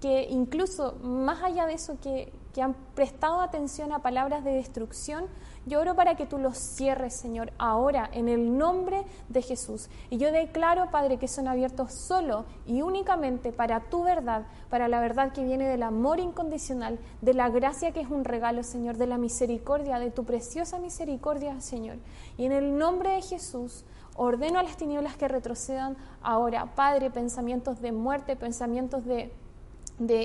que 0.00 0.26
incluso 0.30 0.96
más 1.02 1.42
allá 1.42 1.66
de 1.66 1.74
eso, 1.74 1.98
que, 2.00 2.32
que 2.52 2.62
han 2.62 2.74
prestado 2.94 3.40
atención 3.40 3.92
a 3.92 4.00
palabras 4.00 4.44
de 4.44 4.52
destrucción, 4.52 5.26
yo 5.66 5.80
oro 5.80 5.96
para 5.96 6.14
que 6.14 6.26
tú 6.26 6.38
los 6.38 6.56
cierres, 6.56 7.14
Señor, 7.14 7.52
ahora, 7.58 8.08
en 8.12 8.28
el 8.28 8.56
nombre 8.56 9.04
de 9.28 9.42
Jesús. 9.42 9.90
Y 10.10 10.16
yo 10.16 10.30
declaro, 10.30 10.90
Padre, 10.92 11.18
que 11.18 11.26
son 11.26 11.48
abiertos 11.48 11.92
solo 11.92 12.44
y 12.66 12.82
únicamente 12.82 13.52
para 13.52 13.80
tu 13.80 14.04
verdad, 14.04 14.46
para 14.70 14.86
la 14.86 15.00
verdad 15.00 15.32
que 15.32 15.42
viene 15.42 15.68
del 15.68 15.82
amor 15.82 16.20
incondicional, 16.20 17.00
de 17.20 17.34
la 17.34 17.48
gracia 17.48 17.90
que 17.90 18.00
es 18.00 18.08
un 18.08 18.24
regalo, 18.24 18.62
Señor, 18.62 18.96
de 18.96 19.08
la 19.08 19.18
misericordia, 19.18 19.98
de 19.98 20.12
tu 20.12 20.24
preciosa 20.24 20.78
misericordia, 20.78 21.60
Señor. 21.60 21.96
Y 22.38 22.44
en 22.44 22.52
el 22.52 22.78
nombre 22.78 23.10
de 23.10 23.22
Jesús, 23.22 23.84
ordeno 24.14 24.60
a 24.60 24.62
las 24.62 24.76
tinieblas 24.76 25.16
que 25.16 25.26
retrocedan 25.26 25.96
ahora, 26.22 26.74
Padre, 26.76 27.10
pensamientos 27.10 27.80
de 27.80 27.90
muerte, 27.90 28.36
pensamientos 28.36 29.04
de, 29.04 29.32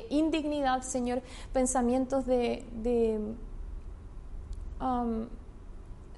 indignidad, 0.10 0.82
Señor, 0.82 1.22
pensamientos 1.54 2.26
de 2.26 2.66
Um, 4.82 5.28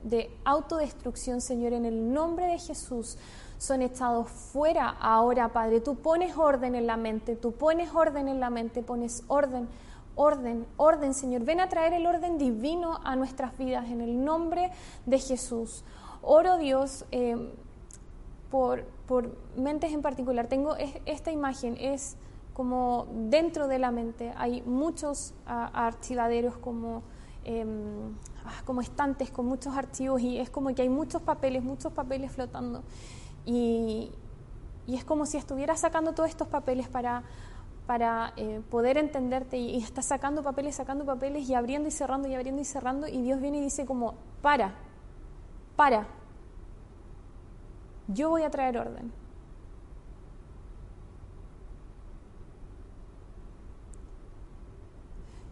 de 0.03 0.29
autodestrucción, 0.43 1.39
Señor, 1.39 1.71
en 1.71 1.85
el 1.85 2.13
nombre 2.13 2.45
de 2.47 2.59
Jesús, 2.59 3.17
son 3.57 3.81
echados 3.81 4.29
fuera 4.29 4.89
ahora, 4.89 5.49
Padre. 5.49 5.79
Tú 5.79 5.95
pones 5.95 6.37
orden 6.37 6.75
en 6.75 6.87
la 6.87 6.97
mente, 6.97 7.37
tú 7.37 7.53
pones 7.53 7.93
orden 7.93 8.27
en 8.27 8.41
la 8.41 8.49
mente, 8.49 8.83
pones 8.83 9.23
orden, 9.27 9.69
orden, 10.15 10.65
orden, 10.75 11.13
Señor. 11.13 11.43
Ven 11.43 11.61
a 11.61 11.69
traer 11.69 11.93
el 11.93 12.05
orden 12.05 12.37
divino 12.37 12.99
a 13.05 13.15
nuestras 13.15 13.57
vidas 13.57 13.89
en 13.89 14.01
el 14.01 14.23
nombre 14.25 14.71
de 15.05 15.19
Jesús. 15.19 15.85
Oro, 16.21 16.57
Dios, 16.57 17.05
eh, 17.11 17.53
por, 18.51 18.83
por 19.07 19.37
mentes 19.55 19.93
en 19.93 20.01
particular. 20.01 20.47
Tengo 20.47 20.75
esta 21.05 21.31
imagen, 21.31 21.77
es 21.79 22.17
como 22.53 23.07
dentro 23.11 23.67
de 23.67 23.79
la 23.79 23.91
mente 23.91 24.31
hay 24.37 24.61
muchos 24.61 25.33
uh, 25.47 25.69
archivaderos 25.73 26.57
como 26.57 27.03
ah, 27.45 28.61
como 28.63 28.81
estantes 28.81 29.31
con 29.31 29.45
muchos 29.45 29.75
archivos 29.75 30.21
y 30.21 30.37
es 30.37 30.49
como 30.49 30.73
que 30.73 30.83
hay 30.83 30.89
muchos 30.89 31.21
papeles, 31.21 31.63
muchos 31.63 31.91
papeles 31.91 32.31
flotando. 32.31 32.83
Y, 33.45 34.11
es 34.87 35.05
como 35.05 35.25
si 35.25 35.37
estuvieras 35.37 35.79
sacando 35.79 36.13
todos 36.13 36.29
estos 36.29 36.47
papeles 36.49 36.89
para, 36.89 37.23
para 37.87 38.33
eh, 38.35 38.61
poder 38.69 38.97
entenderte 38.97 39.57
y, 39.57 39.75
y, 39.75 39.77
estás 39.77 40.05
sacando 40.05 40.43
papeles, 40.43 40.75
sacando 40.75 41.05
papeles 41.05 41.49
y 41.49 41.53
abriendo 41.53 41.87
y 41.87 41.91
cerrando 41.91 42.27
y 42.27 42.35
abriendo 42.35 42.61
y 42.61 42.65
cerrando 42.65 43.07
y 43.07 43.21
Dios 43.21 43.39
viene 43.39 43.59
y 43.59 43.61
dice 43.61 43.85
como, 43.85 44.15
para, 44.41 44.75
para, 45.77 46.07
yo 48.09 48.29
voy 48.29 48.43
a 48.43 48.49
traer 48.49 48.77
orden. 48.77 49.22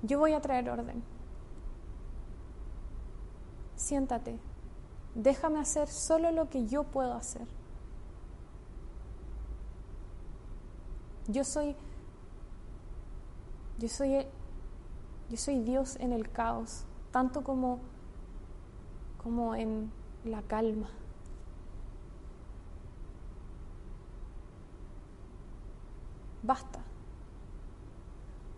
Yo 0.04 0.20
voy 0.20 0.34
a 0.34 0.42
traer 0.42 0.70
orden 0.70 1.04
siéntate, 3.82 4.40
déjame 5.16 5.60
hacer 5.60 5.88
solo 5.88 6.32
lo 6.32 6.50
que 6.50 6.68
yo 6.68 6.84
puedo 6.84 7.14
hacer. 7.14 7.48
Yo 11.28 11.44
soy, 11.44 11.76
yo 13.80 13.88
soy, 13.88 14.26
yo 15.30 15.38
soy 15.38 15.60
Dios 15.62 15.96
en 15.98 16.14
el 16.14 16.30
caos, 16.30 16.86
tanto 17.12 17.44
como, 17.44 17.80
como 19.24 19.56
en 19.56 19.92
la 20.26 20.42
calma. 20.44 20.88
Basta. 26.44 26.80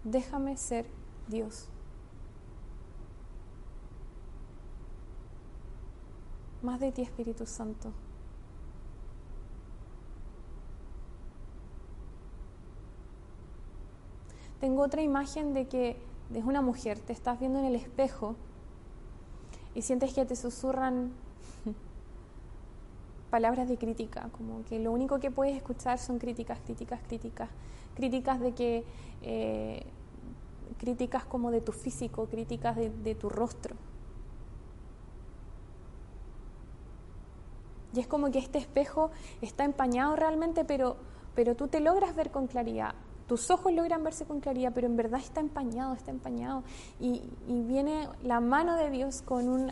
Déjame 0.03 0.58
ser 0.58 0.86
Dios. 1.27 1.69
más 6.63 6.79
de 6.79 6.91
ti, 6.91 7.01
Espíritu 7.01 7.45
Santo. 7.45 7.91
Tengo 14.59 14.81
otra 14.81 15.01
imagen 15.01 15.53
de 15.53 15.67
que 15.67 15.97
es 16.33 16.45
una 16.45 16.62
mujer, 16.62 16.97
te 16.99 17.12
estás 17.12 17.39
viendo 17.39 17.59
en 17.59 17.65
el 17.65 17.75
espejo 17.75 18.36
y 19.75 19.81
sientes 19.81 20.13
que 20.13 20.25
te 20.25 20.38
susurran 20.38 21.12
palabras 23.29 23.67
de 23.67 23.77
crítica, 23.77 24.29
como 24.31 24.63
que 24.63 24.79
lo 24.79 24.93
único 24.93 25.19
que 25.19 25.31
puedes 25.31 25.57
escuchar 25.57 25.99
son 25.99 26.17
críticas, 26.17 26.59
críticas, 26.62 27.01
críticas, 27.07 27.49
críticas 27.93 28.39
de 28.39 28.53
que, 28.53 28.86
eh, 29.21 29.86
críticas 30.84 31.24
como 31.24 31.50
de 31.50 31.62
tu 31.62 31.72
físico, 31.72 32.28
críticas 32.28 32.76
de 32.76 33.15
tu 33.15 33.30
rostro. 33.30 33.78
Y 37.93 38.00
es 38.00 38.08
como 38.08 38.32
que 38.32 38.39
este 38.39 38.58
espejo 38.58 39.12
está 39.41 39.63
empañado 39.63 40.15
realmente, 40.15 40.65
pero, 40.65 40.98
pero 41.36 41.56
tú 41.56 41.67
te 41.67 41.80
logras 41.80 42.15
ver 42.15 42.32
con 42.32 42.48
claridad. 42.48 42.96
Tus 43.28 43.50
ojos 43.52 43.72
logran 43.72 44.04
verse 44.04 44.26
con 44.26 44.41
claridad, 44.41 44.74
pero 44.76 44.88
en 44.88 44.98
verdad 44.98 45.19
está 45.19 45.39
empañado, 45.39 45.93
está 45.93 46.12
empañado. 46.12 46.63
Y, 47.00 47.22
viene 47.48 48.10
la 48.24 48.39
mano 48.39 48.76
de 48.76 48.89
Dios 48.89 49.22
con, 49.22 49.48
un, 49.48 49.72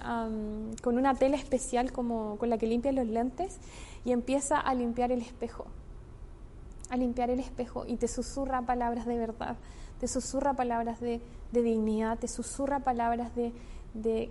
con 0.81 0.97
una 0.97 1.15
tela 1.15 1.35
especial 1.35 1.91
como 1.91 2.37
con 2.37 2.49
la 2.49 2.57
que 2.57 2.67
limpia 2.67 2.91
los 2.91 3.07
lentes 3.07 3.59
y 4.05 4.11
empieza 4.11 4.59
a 4.59 4.73
limpiar 4.73 5.11
el 5.11 5.21
espejo. 5.21 5.65
A 6.89 6.97
limpiar 6.97 7.29
el 7.29 7.39
espejo 7.39 7.85
y 7.87 7.97
te 7.97 8.07
susurra 8.07 8.61
palabras 8.61 9.05
de 9.05 9.17
verdad, 9.17 9.57
te 10.01 10.07
susurra 10.07 10.55
palabras 10.55 10.99
de, 10.99 11.21
dignidad, 11.51 12.17
te 12.17 12.27
susurra 12.27 12.79
palabras 12.79 13.29
de, 13.35 13.53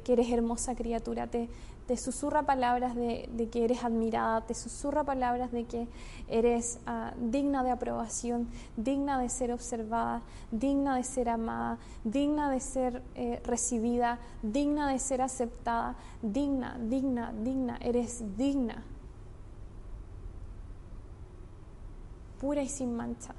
que 0.02 0.12
eres 0.12 0.28
hermosa 0.32 0.74
criatura, 0.74 1.28
te, 1.28 1.48
te 1.86 1.96
susurra 1.96 2.42
palabras 2.42 2.96
de, 2.96 3.48
que 3.52 3.64
eres 3.64 3.84
admirada, 3.84 4.40
te 4.40 4.54
susurra 4.54 5.04
palabras 5.04 5.52
de 5.52 5.66
que 5.66 5.86
eres 6.28 6.80
ah, 6.86 7.14
digna 7.20 7.62
de 7.62 7.70
aprobación, 7.70 8.48
digna 8.76 9.20
de 9.20 9.28
ser 9.28 9.52
observada, 9.52 10.22
digna 10.50 10.96
de 10.96 11.04
ser 11.04 11.28
amada, 11.28 11.78
digna 12.02 12.50
de 12.50 12.58
ser 12.58 13.00
eh, 13.14 13.40
recibida, 13.44 14.18
digna 14.42 14.90
de 14.90 14.98
ser 14.98 15.22
aceptada, 15.22 15.94
digna, 16.20 16.76
digna, 16.80 17.32
digna, 17.32 17.78
eres 17.80 18.24
digna, 18.36 18.82
pura 22.40 22.60
y 22.60 22.68
sin 22.68 22.96
mancha. 22.96 23.36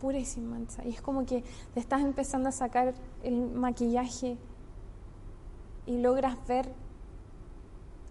Pura 0.00 0.18
y 0.18 0.24
sin 0.24 0.48
mancha. 0.48 0.84
Y 0.84 0.90
es 0.90 1.02
como 1.02 1.26
que 1.26 1.44
te 1.74 1.80
estás 1.80 2.00
empezando 2.00 2.48
a 2.48 2.52
sacar 2.52 2.94
el 3.22 3.50
maquillaje 3.50 4.38
y 5.86 5.98
logras 5.98 6.36
ver 6.46 6.72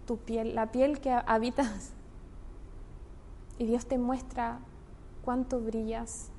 tu 0.06 0.16
piel, 0.18 0.54
la 0.54 0.70
piel 0.72 1.00
que 1.00 1.10
habitas. 1.10 1.92
Y 3.58 3.66
Dios 3.66 3.86
te 3.86 3.98
muestra 3.98 4.60
cuánto 5.22 5.60
brillas. 5.60 6.30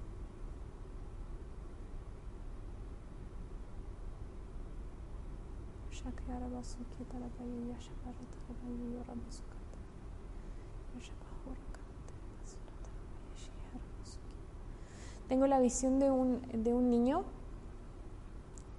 Tengo 15.32 15.48
la 15.48 15.62
visión 15.62 15.98
de 15.98 16.12
un, 16.12 16.41
de 16.52 16.74
un 16.74 16.89
niño, 16.89 17.24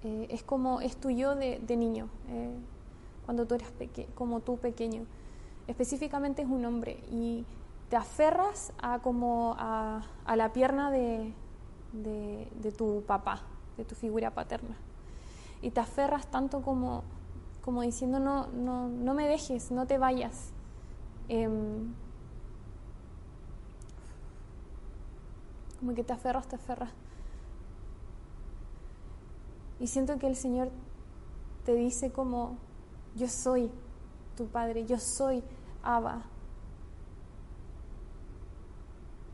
eh, 0.04 0.26
es 0.28 0.42
como 0.42 0.82
es 0.82 0.98
tu 0.98 1.08
yo 1.08 1.34
de, 1.34 1.58
de 1.60 1.76
niño, 1.78 2.10
eh, 2.28 2.54
cuando 3.24 3.46
tú 3.46 3.54
eras 3.54 3.72
como 4.14 4.40
tú 4.40 4.58
pequeño. 4.58 5.06
Específicamente 5.66 6.42
es 6.42 6.48
un 6.48 6.62
hombre 6.66 7.02
y 7.10 7.46
te 7.88 7.96
aferras 7.96 8.74
a, 8.82 8.98
como 8.98 9.56
a, 9.58 10.02
a 10.26 10.36
la 10.36 10.52
pierna 10.52 10.90
de, 10.90 11.32
de, 11.94 12.46
de 12.60 12.70
tu 12.70 13.02
papá, 13.06 13.40
de 13.78 13.86
tu 13.86 13.94
figura 13.94 14.34
paterna. 14.34 14.76
Y 15.62 15.70
te 15.70 15.80
aferras 15.80 16.26
tanto 16.26 16.60
como 16.60 17.02
como 17.62 17.80
diciendo, 17.80 18.18
no, 18.20 18.48
no, 18.48 18.88
no 18.88 19.14
me 19.14 19.26
dejes, 19.26 19.70
no 19.70 19.86
te 19.86 19.96
vayas. 19.96 20.50
Em, 21.30 21.94
como 25.82 25.96
que 25.96 26.04
te 26.04 26.12
aferras, 26.12 26.46
te 26.46 26.54
aferras. 26.54 26.92
Y 29.80 29.88
siento 29.88 30.16
que 30.20 30.28
el 30.28 30.36
Señor 30.36 30.70
te 31.64 31.74
dice 31.74 32.12
como, 32.12 32.56
yo 33.16 33.26
soy 33.26 33.68
tu 34.36 34.46
Padre, 34.46 34.86
yo 34.86 34.96
soy 35.00 35.42
Abba. 35.82 36.22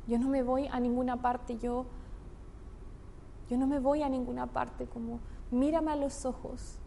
Yo 0.06 0.18
no 0.18 0.28
me 0.30 0.42
voy 0.42 0.68
a 0.68 0.80
ninguna 0.80 1.20
parte, 1.20 1.58
yo, 1.58 1.84
yo 3.50 3.58
no 3.58 3.66
me 3.66 3.78
voy 3.78 4.02
a 4.02 4.08
ninguna 4.08 4.46
parte, 4.46 4.86
como 4.86 5.20
mírame 5.50 5.92
a 5.92 5.96
los 5.96 6.24
ojos. 6.24 6.78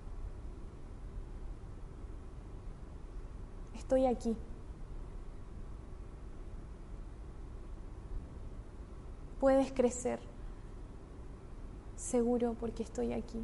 estoy 3.76 4.06
aquí. 4.08 4.36
Puedes 9.42 9.72
crecer 9.74 10.20
seguro 11.96 12.56
porque 12.60 12.84
estoy 12.84 13.12
aquí. 13.12 13.44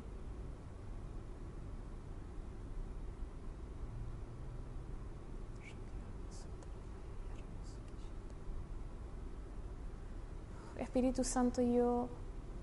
Espíritu 10.77 11.23
Santo, 11.23 11.63
yo 11.63 12.10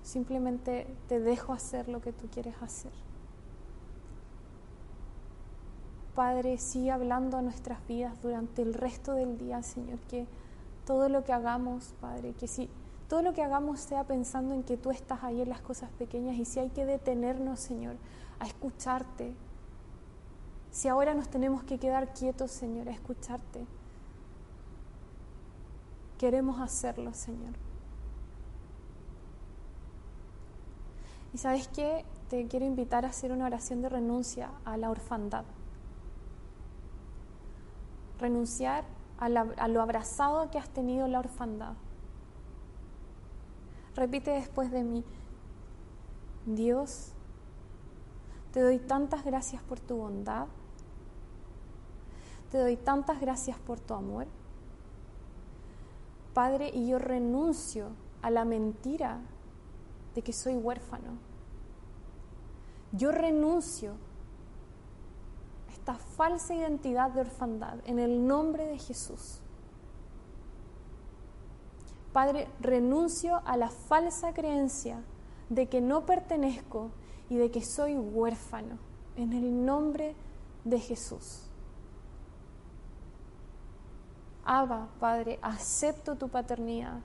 simplemente 0.01 0.87
te 1.09 1.19
dejo 1.19 1.51
hacer 1.51 1.89
lo 1.89 1.99
que 1.99 2.13
tú 2.13 2.29
quieres 2.31 2.55
hacer. 2.61 2.93
Padre, 6.15 6.57
sigue 6.57 6.91
hablando 6.91 7.35
a 7.35 7.41
nuestras 7.41 7.85
vidas 7.85 8.21
durante 8.21 8.61
el 8.61 8.73
resto 8.73 9.11
del 9.11 9.37
día, 9.37 9.61
Señor, 9.61 9.99
que 10.09 10.25
todo 10.85 11.09
lo 11.09 11.25
que 11.25 11.33
hagamos, 11.33 11.93
Padre, 11.99 12.33
que 12.33 12.47
si 12.47 12.69
todo 13.07 13.21
lo 13.21 13.33
que 13.33 13.43
hagamos 13.43 13.79
sea 13.79 14.03
pensando 14.03 14.53
en 14.53 14.63
que 14.63 14.77
tú 14.77 14.91
estás 14.91 15.23
ahí 15.23 15.41
en 15.41 15.49
las 15.49 15.61
cosas 15.61 15.89
pequeñas 15.91 16.35
y 16.37 16.45
si 16.45 16.59
hay 16.59 16.69
que 16.69 16.85
detenernos, 16.85 17.59
Señor, 17.59 17.95
a 18.39 18.47
escucharte. 18.47 19.33
Si 20.71 20.87
ahora 20.87 21.13
nos 21.13 21.29
tenemos 21.29 21.63
que 21.63 21.77
quedar 21.77 22.13
quietos, 22.13 22.51
Señor, 22.51 22.89
a 22.89 22.91
escucharte. 22.91 23.65
Queremos 26.17 26.59
hacerlo, 26.59 27.13
Señor. 27.13 27.53
Y 31.33 31.37
sabes 31.37 31.67
qué? 31.67 32.05
Te 32.29 32.47
quiero 32.47 32.65
invitar 32.65 33.05
a 33.05 33.09
hacer 33.09 33.31
una 33.31 33.45
oración 33.45 33.81
de 33.81 33.89
renuncia 33.89 34.51
a 34.63 34.77
la 34.77 34.89
orfandad 34.89 35.45
renunciar 38.19 38.83
a, 39.17 39.29
lo 39.29 39.81
abrazado 39.81 40.49
que 40.51 40.57
has 40.57 40.69
tenido 40.69 41.07
la 41.07 41.19
orfandad. 41.19 41.73
Repite 43.95 44.31
después 44.31 44.71
de 44.71 44.83
mí, 44.83 45.03
Dios, 46.45 47.13
te 48.51 48.61
doy 48.61 48.77
tantas 48.79 49.23
gracias 49.23 49.63
por 49.63 49.79
tu 49.79 49.95
bondad, 49.97 50.47
te 52.51 52.57
doy 52.57 52.75
tantas 52.75 53.19
gracias 53.21 53.57
por 53.59 53.79
tu 53.79 53.93
amor. 53.93 54.27
Padre, 56.33 56.69
y 56.73 56.87
yo 56.87 56.99
renuncio 56.99 57.91
a 58.21 58.29
la 58.29 58.43
mentira 58.43 59.21
de 60.13 60.21
que 60.21 60.33
soy 60.33 60.55
huérfano. 60.55 61.17
Yo 62.91 63.11
renuncio 63.11 63.93
esta 65.69 65.95
falsa 65.95 66.53
identidad 66.53 67.11
de 67.11 67.21
orfandad 67.21 67.77
en 67.85 67.99
el 67.99 68.25
nombre 68.25 68.65
de 68.65 68.77
Jesús. 68.77 69.41
Padre, 72.15 72.47
renuncio 72.61 73.41
a 73.43 73.57
la 73.57 73.69
falsa 73.69 74.33
creencia 74.33 75.03
de 75.49 75.67
que 75.67 75.81
no 75.81 76.05
pertenezco 76.05 76.91
y 77.29 77.35
de 77.35 77.51
que 77.51 77.61
soy 77.61 77.97
huérfano 77.97 78.77
en 79.17 79.33
el 79.33 79.65
nombre 79.65 80.15
de 80.63 80.79
Jesús. 80.79 81.41
Abba, 84.45 84.87
Padre, 84.97 85.39
acepto 85.41 86.15
tu 86.15 86.29
paternidad. 86.29 87.01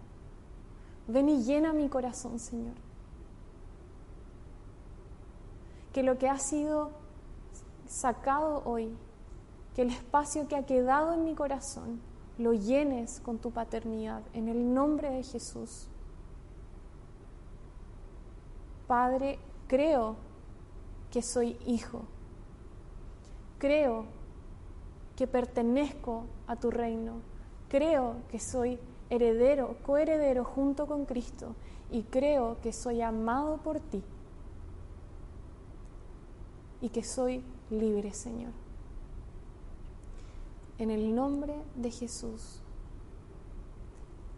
Ven 1.08 1.28
y 1.28 1.42
llena 1.42 1.72
mi 1.72 1.88
corazón, 1.88 2.38
Señor. 2.38 2.76
Que 5.92 6.04
lo 6.04 6.18
que 6.18 6.28
ha 6.28 6.38
sido 6.38 6.92
sacado 7.88 8.62
hoy, 8.64 8.96
que 9.74 9.82
el 9.82 9.90
espacio 9.90 10.46
que 10.46 10.54
ha 10.54 10.66
quedado 10.66 11.14
en 11.14 11.24
mi 11.24 11.34
corazón 11.34 12.00
lo 12.40 12.54
llenes 12.54 13.20
con 13.20 13.38
tu 13.38 13.50
paternidad, 13.50 14.22
en 14.32 14.48
el 14.48 14.72
nombre 14.72 15.10
de 15.10 15.22
Jesús. 15.22 15.88
Padre, 18.86 19.38
creo 19.68 20.16
que 21.10 21.22
soy 21.22 21.56
hijo. 21.66 22.02
Creo 23.58 24.06
que 25.16 25.26
pertenezco 25.26 26.24
a 26.46 26.56
tu 26.56 26.70
reino. 26.70 27.20
Creo 27.68 28.16
que 28.30 28.40
soy 28.40 28.80
heredero, 29.10 29.76
coheredero 29.84 30.44
junto 30.44 30.86
con 30.86 31.04
Cristo 31.04 31.54
y 31.90 32.04
creo 32.04 32.60
que 32.62 32.72
soy 32.72 33.02
amado 33.02 33.58
por 33.58 33.80
ti 33.80 34.02
y 36.80 36.88
que 36.88 37.02
soy 37.02 37.44
libre, 37.70 38.12
Señor. 38.12 38.52
En 40.80 40.90
el 40.90 41.14
nombre 41.14 41.62
de 41.76 41.90
Jesús. 41.90 42.62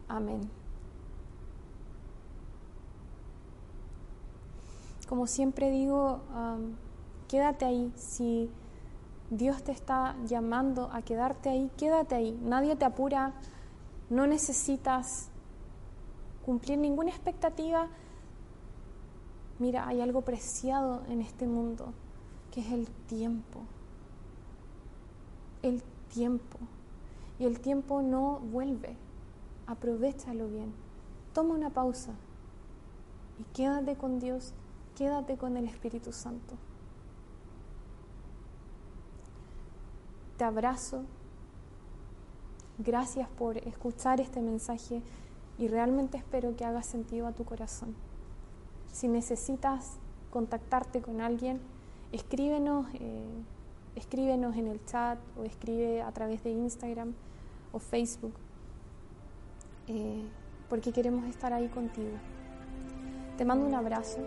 Amén. 0.08 0.40
Como 5.08 5.28
siempre 5.28 5.70
digo, 5.70 6.20
quédate 7.28 7.64
ahí. 7.64 7.92
Si 7.94 8.50
Dios 9.30 9.62
te 9.62 9.70
está 9.70 10.16
llamando 10.26 10.90
a 10.92 11.02
quedarte 11.02 11.48
ahí, 11.48 11.70
quédate 11.76 12.16
ahí. 12.16 12.36
Nadie 12.42 12.74
te 12.74 12.86
apura. 12.86 13.34
No 14.10 14.26
necesitas 14.26 15.28
cumplir 16.44 16.76
ninguna 16.76 17.10
expectativa. 17.10 17.86
Mira, 19.60 19.86
hay 19.86 20.00
algo 20.00 20.22
preciado 20.22 21.04
en 21.06 21.20
este 21.20 21.46
mundo 21.46 21.92
que 22.50 22.62
es 22.62 22.72
el 22.72 22.88
tiempo. 23.06 23.60
El 25.62 25.84
tiempo. 26.12 26.58
Y 27.38 27.44
el 27.44 27.60
tiempo 27.60 28.02
no 28.02 28.38
vuelve. 28.38 28.96
Aprovechalo 29.66 30.48
bien. 30.48 30.72
Toma 31.32 31.54
una 31.54 31.70
pausa 31.70 32.12
y 33.38 33.44
quédate 33.54 33.96
con 33.96 34.18
Dios, 34.18 34.52
quédate 34.96 35.36
con 35.38 35.56
el 35.56 35.66
Espíritu 35.66 36.12
Santo. 36.12 36.54
Te 40.36 40.44
abrazo. 40.44 41.04
Gracias 42.78 43.28
por 43.28 43.58
escuchar 43.58 44.20
este 44.20 44.40
mensaje 44.40 45.02
y 45.58 45.68
realmente 45.68 46.18
espero 46.18 46.56
que 46.56 46.64
haga 46.64 46.82
sentido 46.82 47.26
a 47.26 47.32
tu 47.32 47.44
corazón. 47.44 47.94
Si 48.92 49.08
necesitas 49.08 49.98
contactarte 50.30 51.00
con 51.00 51.20
alguien, 51.20 51.60
escríbenos, 52.12 52.86
eh, 52.94 53.42
escríbenos 53.96 54.56
en 54.56 54.68
el 54.68 54.84
chat 54.84 55.18
o 55.38 55.44
escribe 55.44 56.02
a 56.02 56.12
través 56.12 56.42
de 56.42 56.50
Instagram 56.50 57.14
o 57.72 57.78
Facebook, 57.78 58.34
eh, 59.88 60.24
porque 60.68 60.92
queremos 60.92 61.26
estar 61.26 61.52
ahí 61.52 61.68
contigo. 61.68 62.16
Te 63.36 63.44
mando 63.44 63.66
un 63.66 63.74
abrazo 63.74 64.20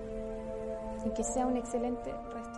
y 1.05 1.09
que 1.11 1.23
sea 1.23 1.45
un 1.47 1.57
excelente 1.57 2.11
resto 2.33 2.54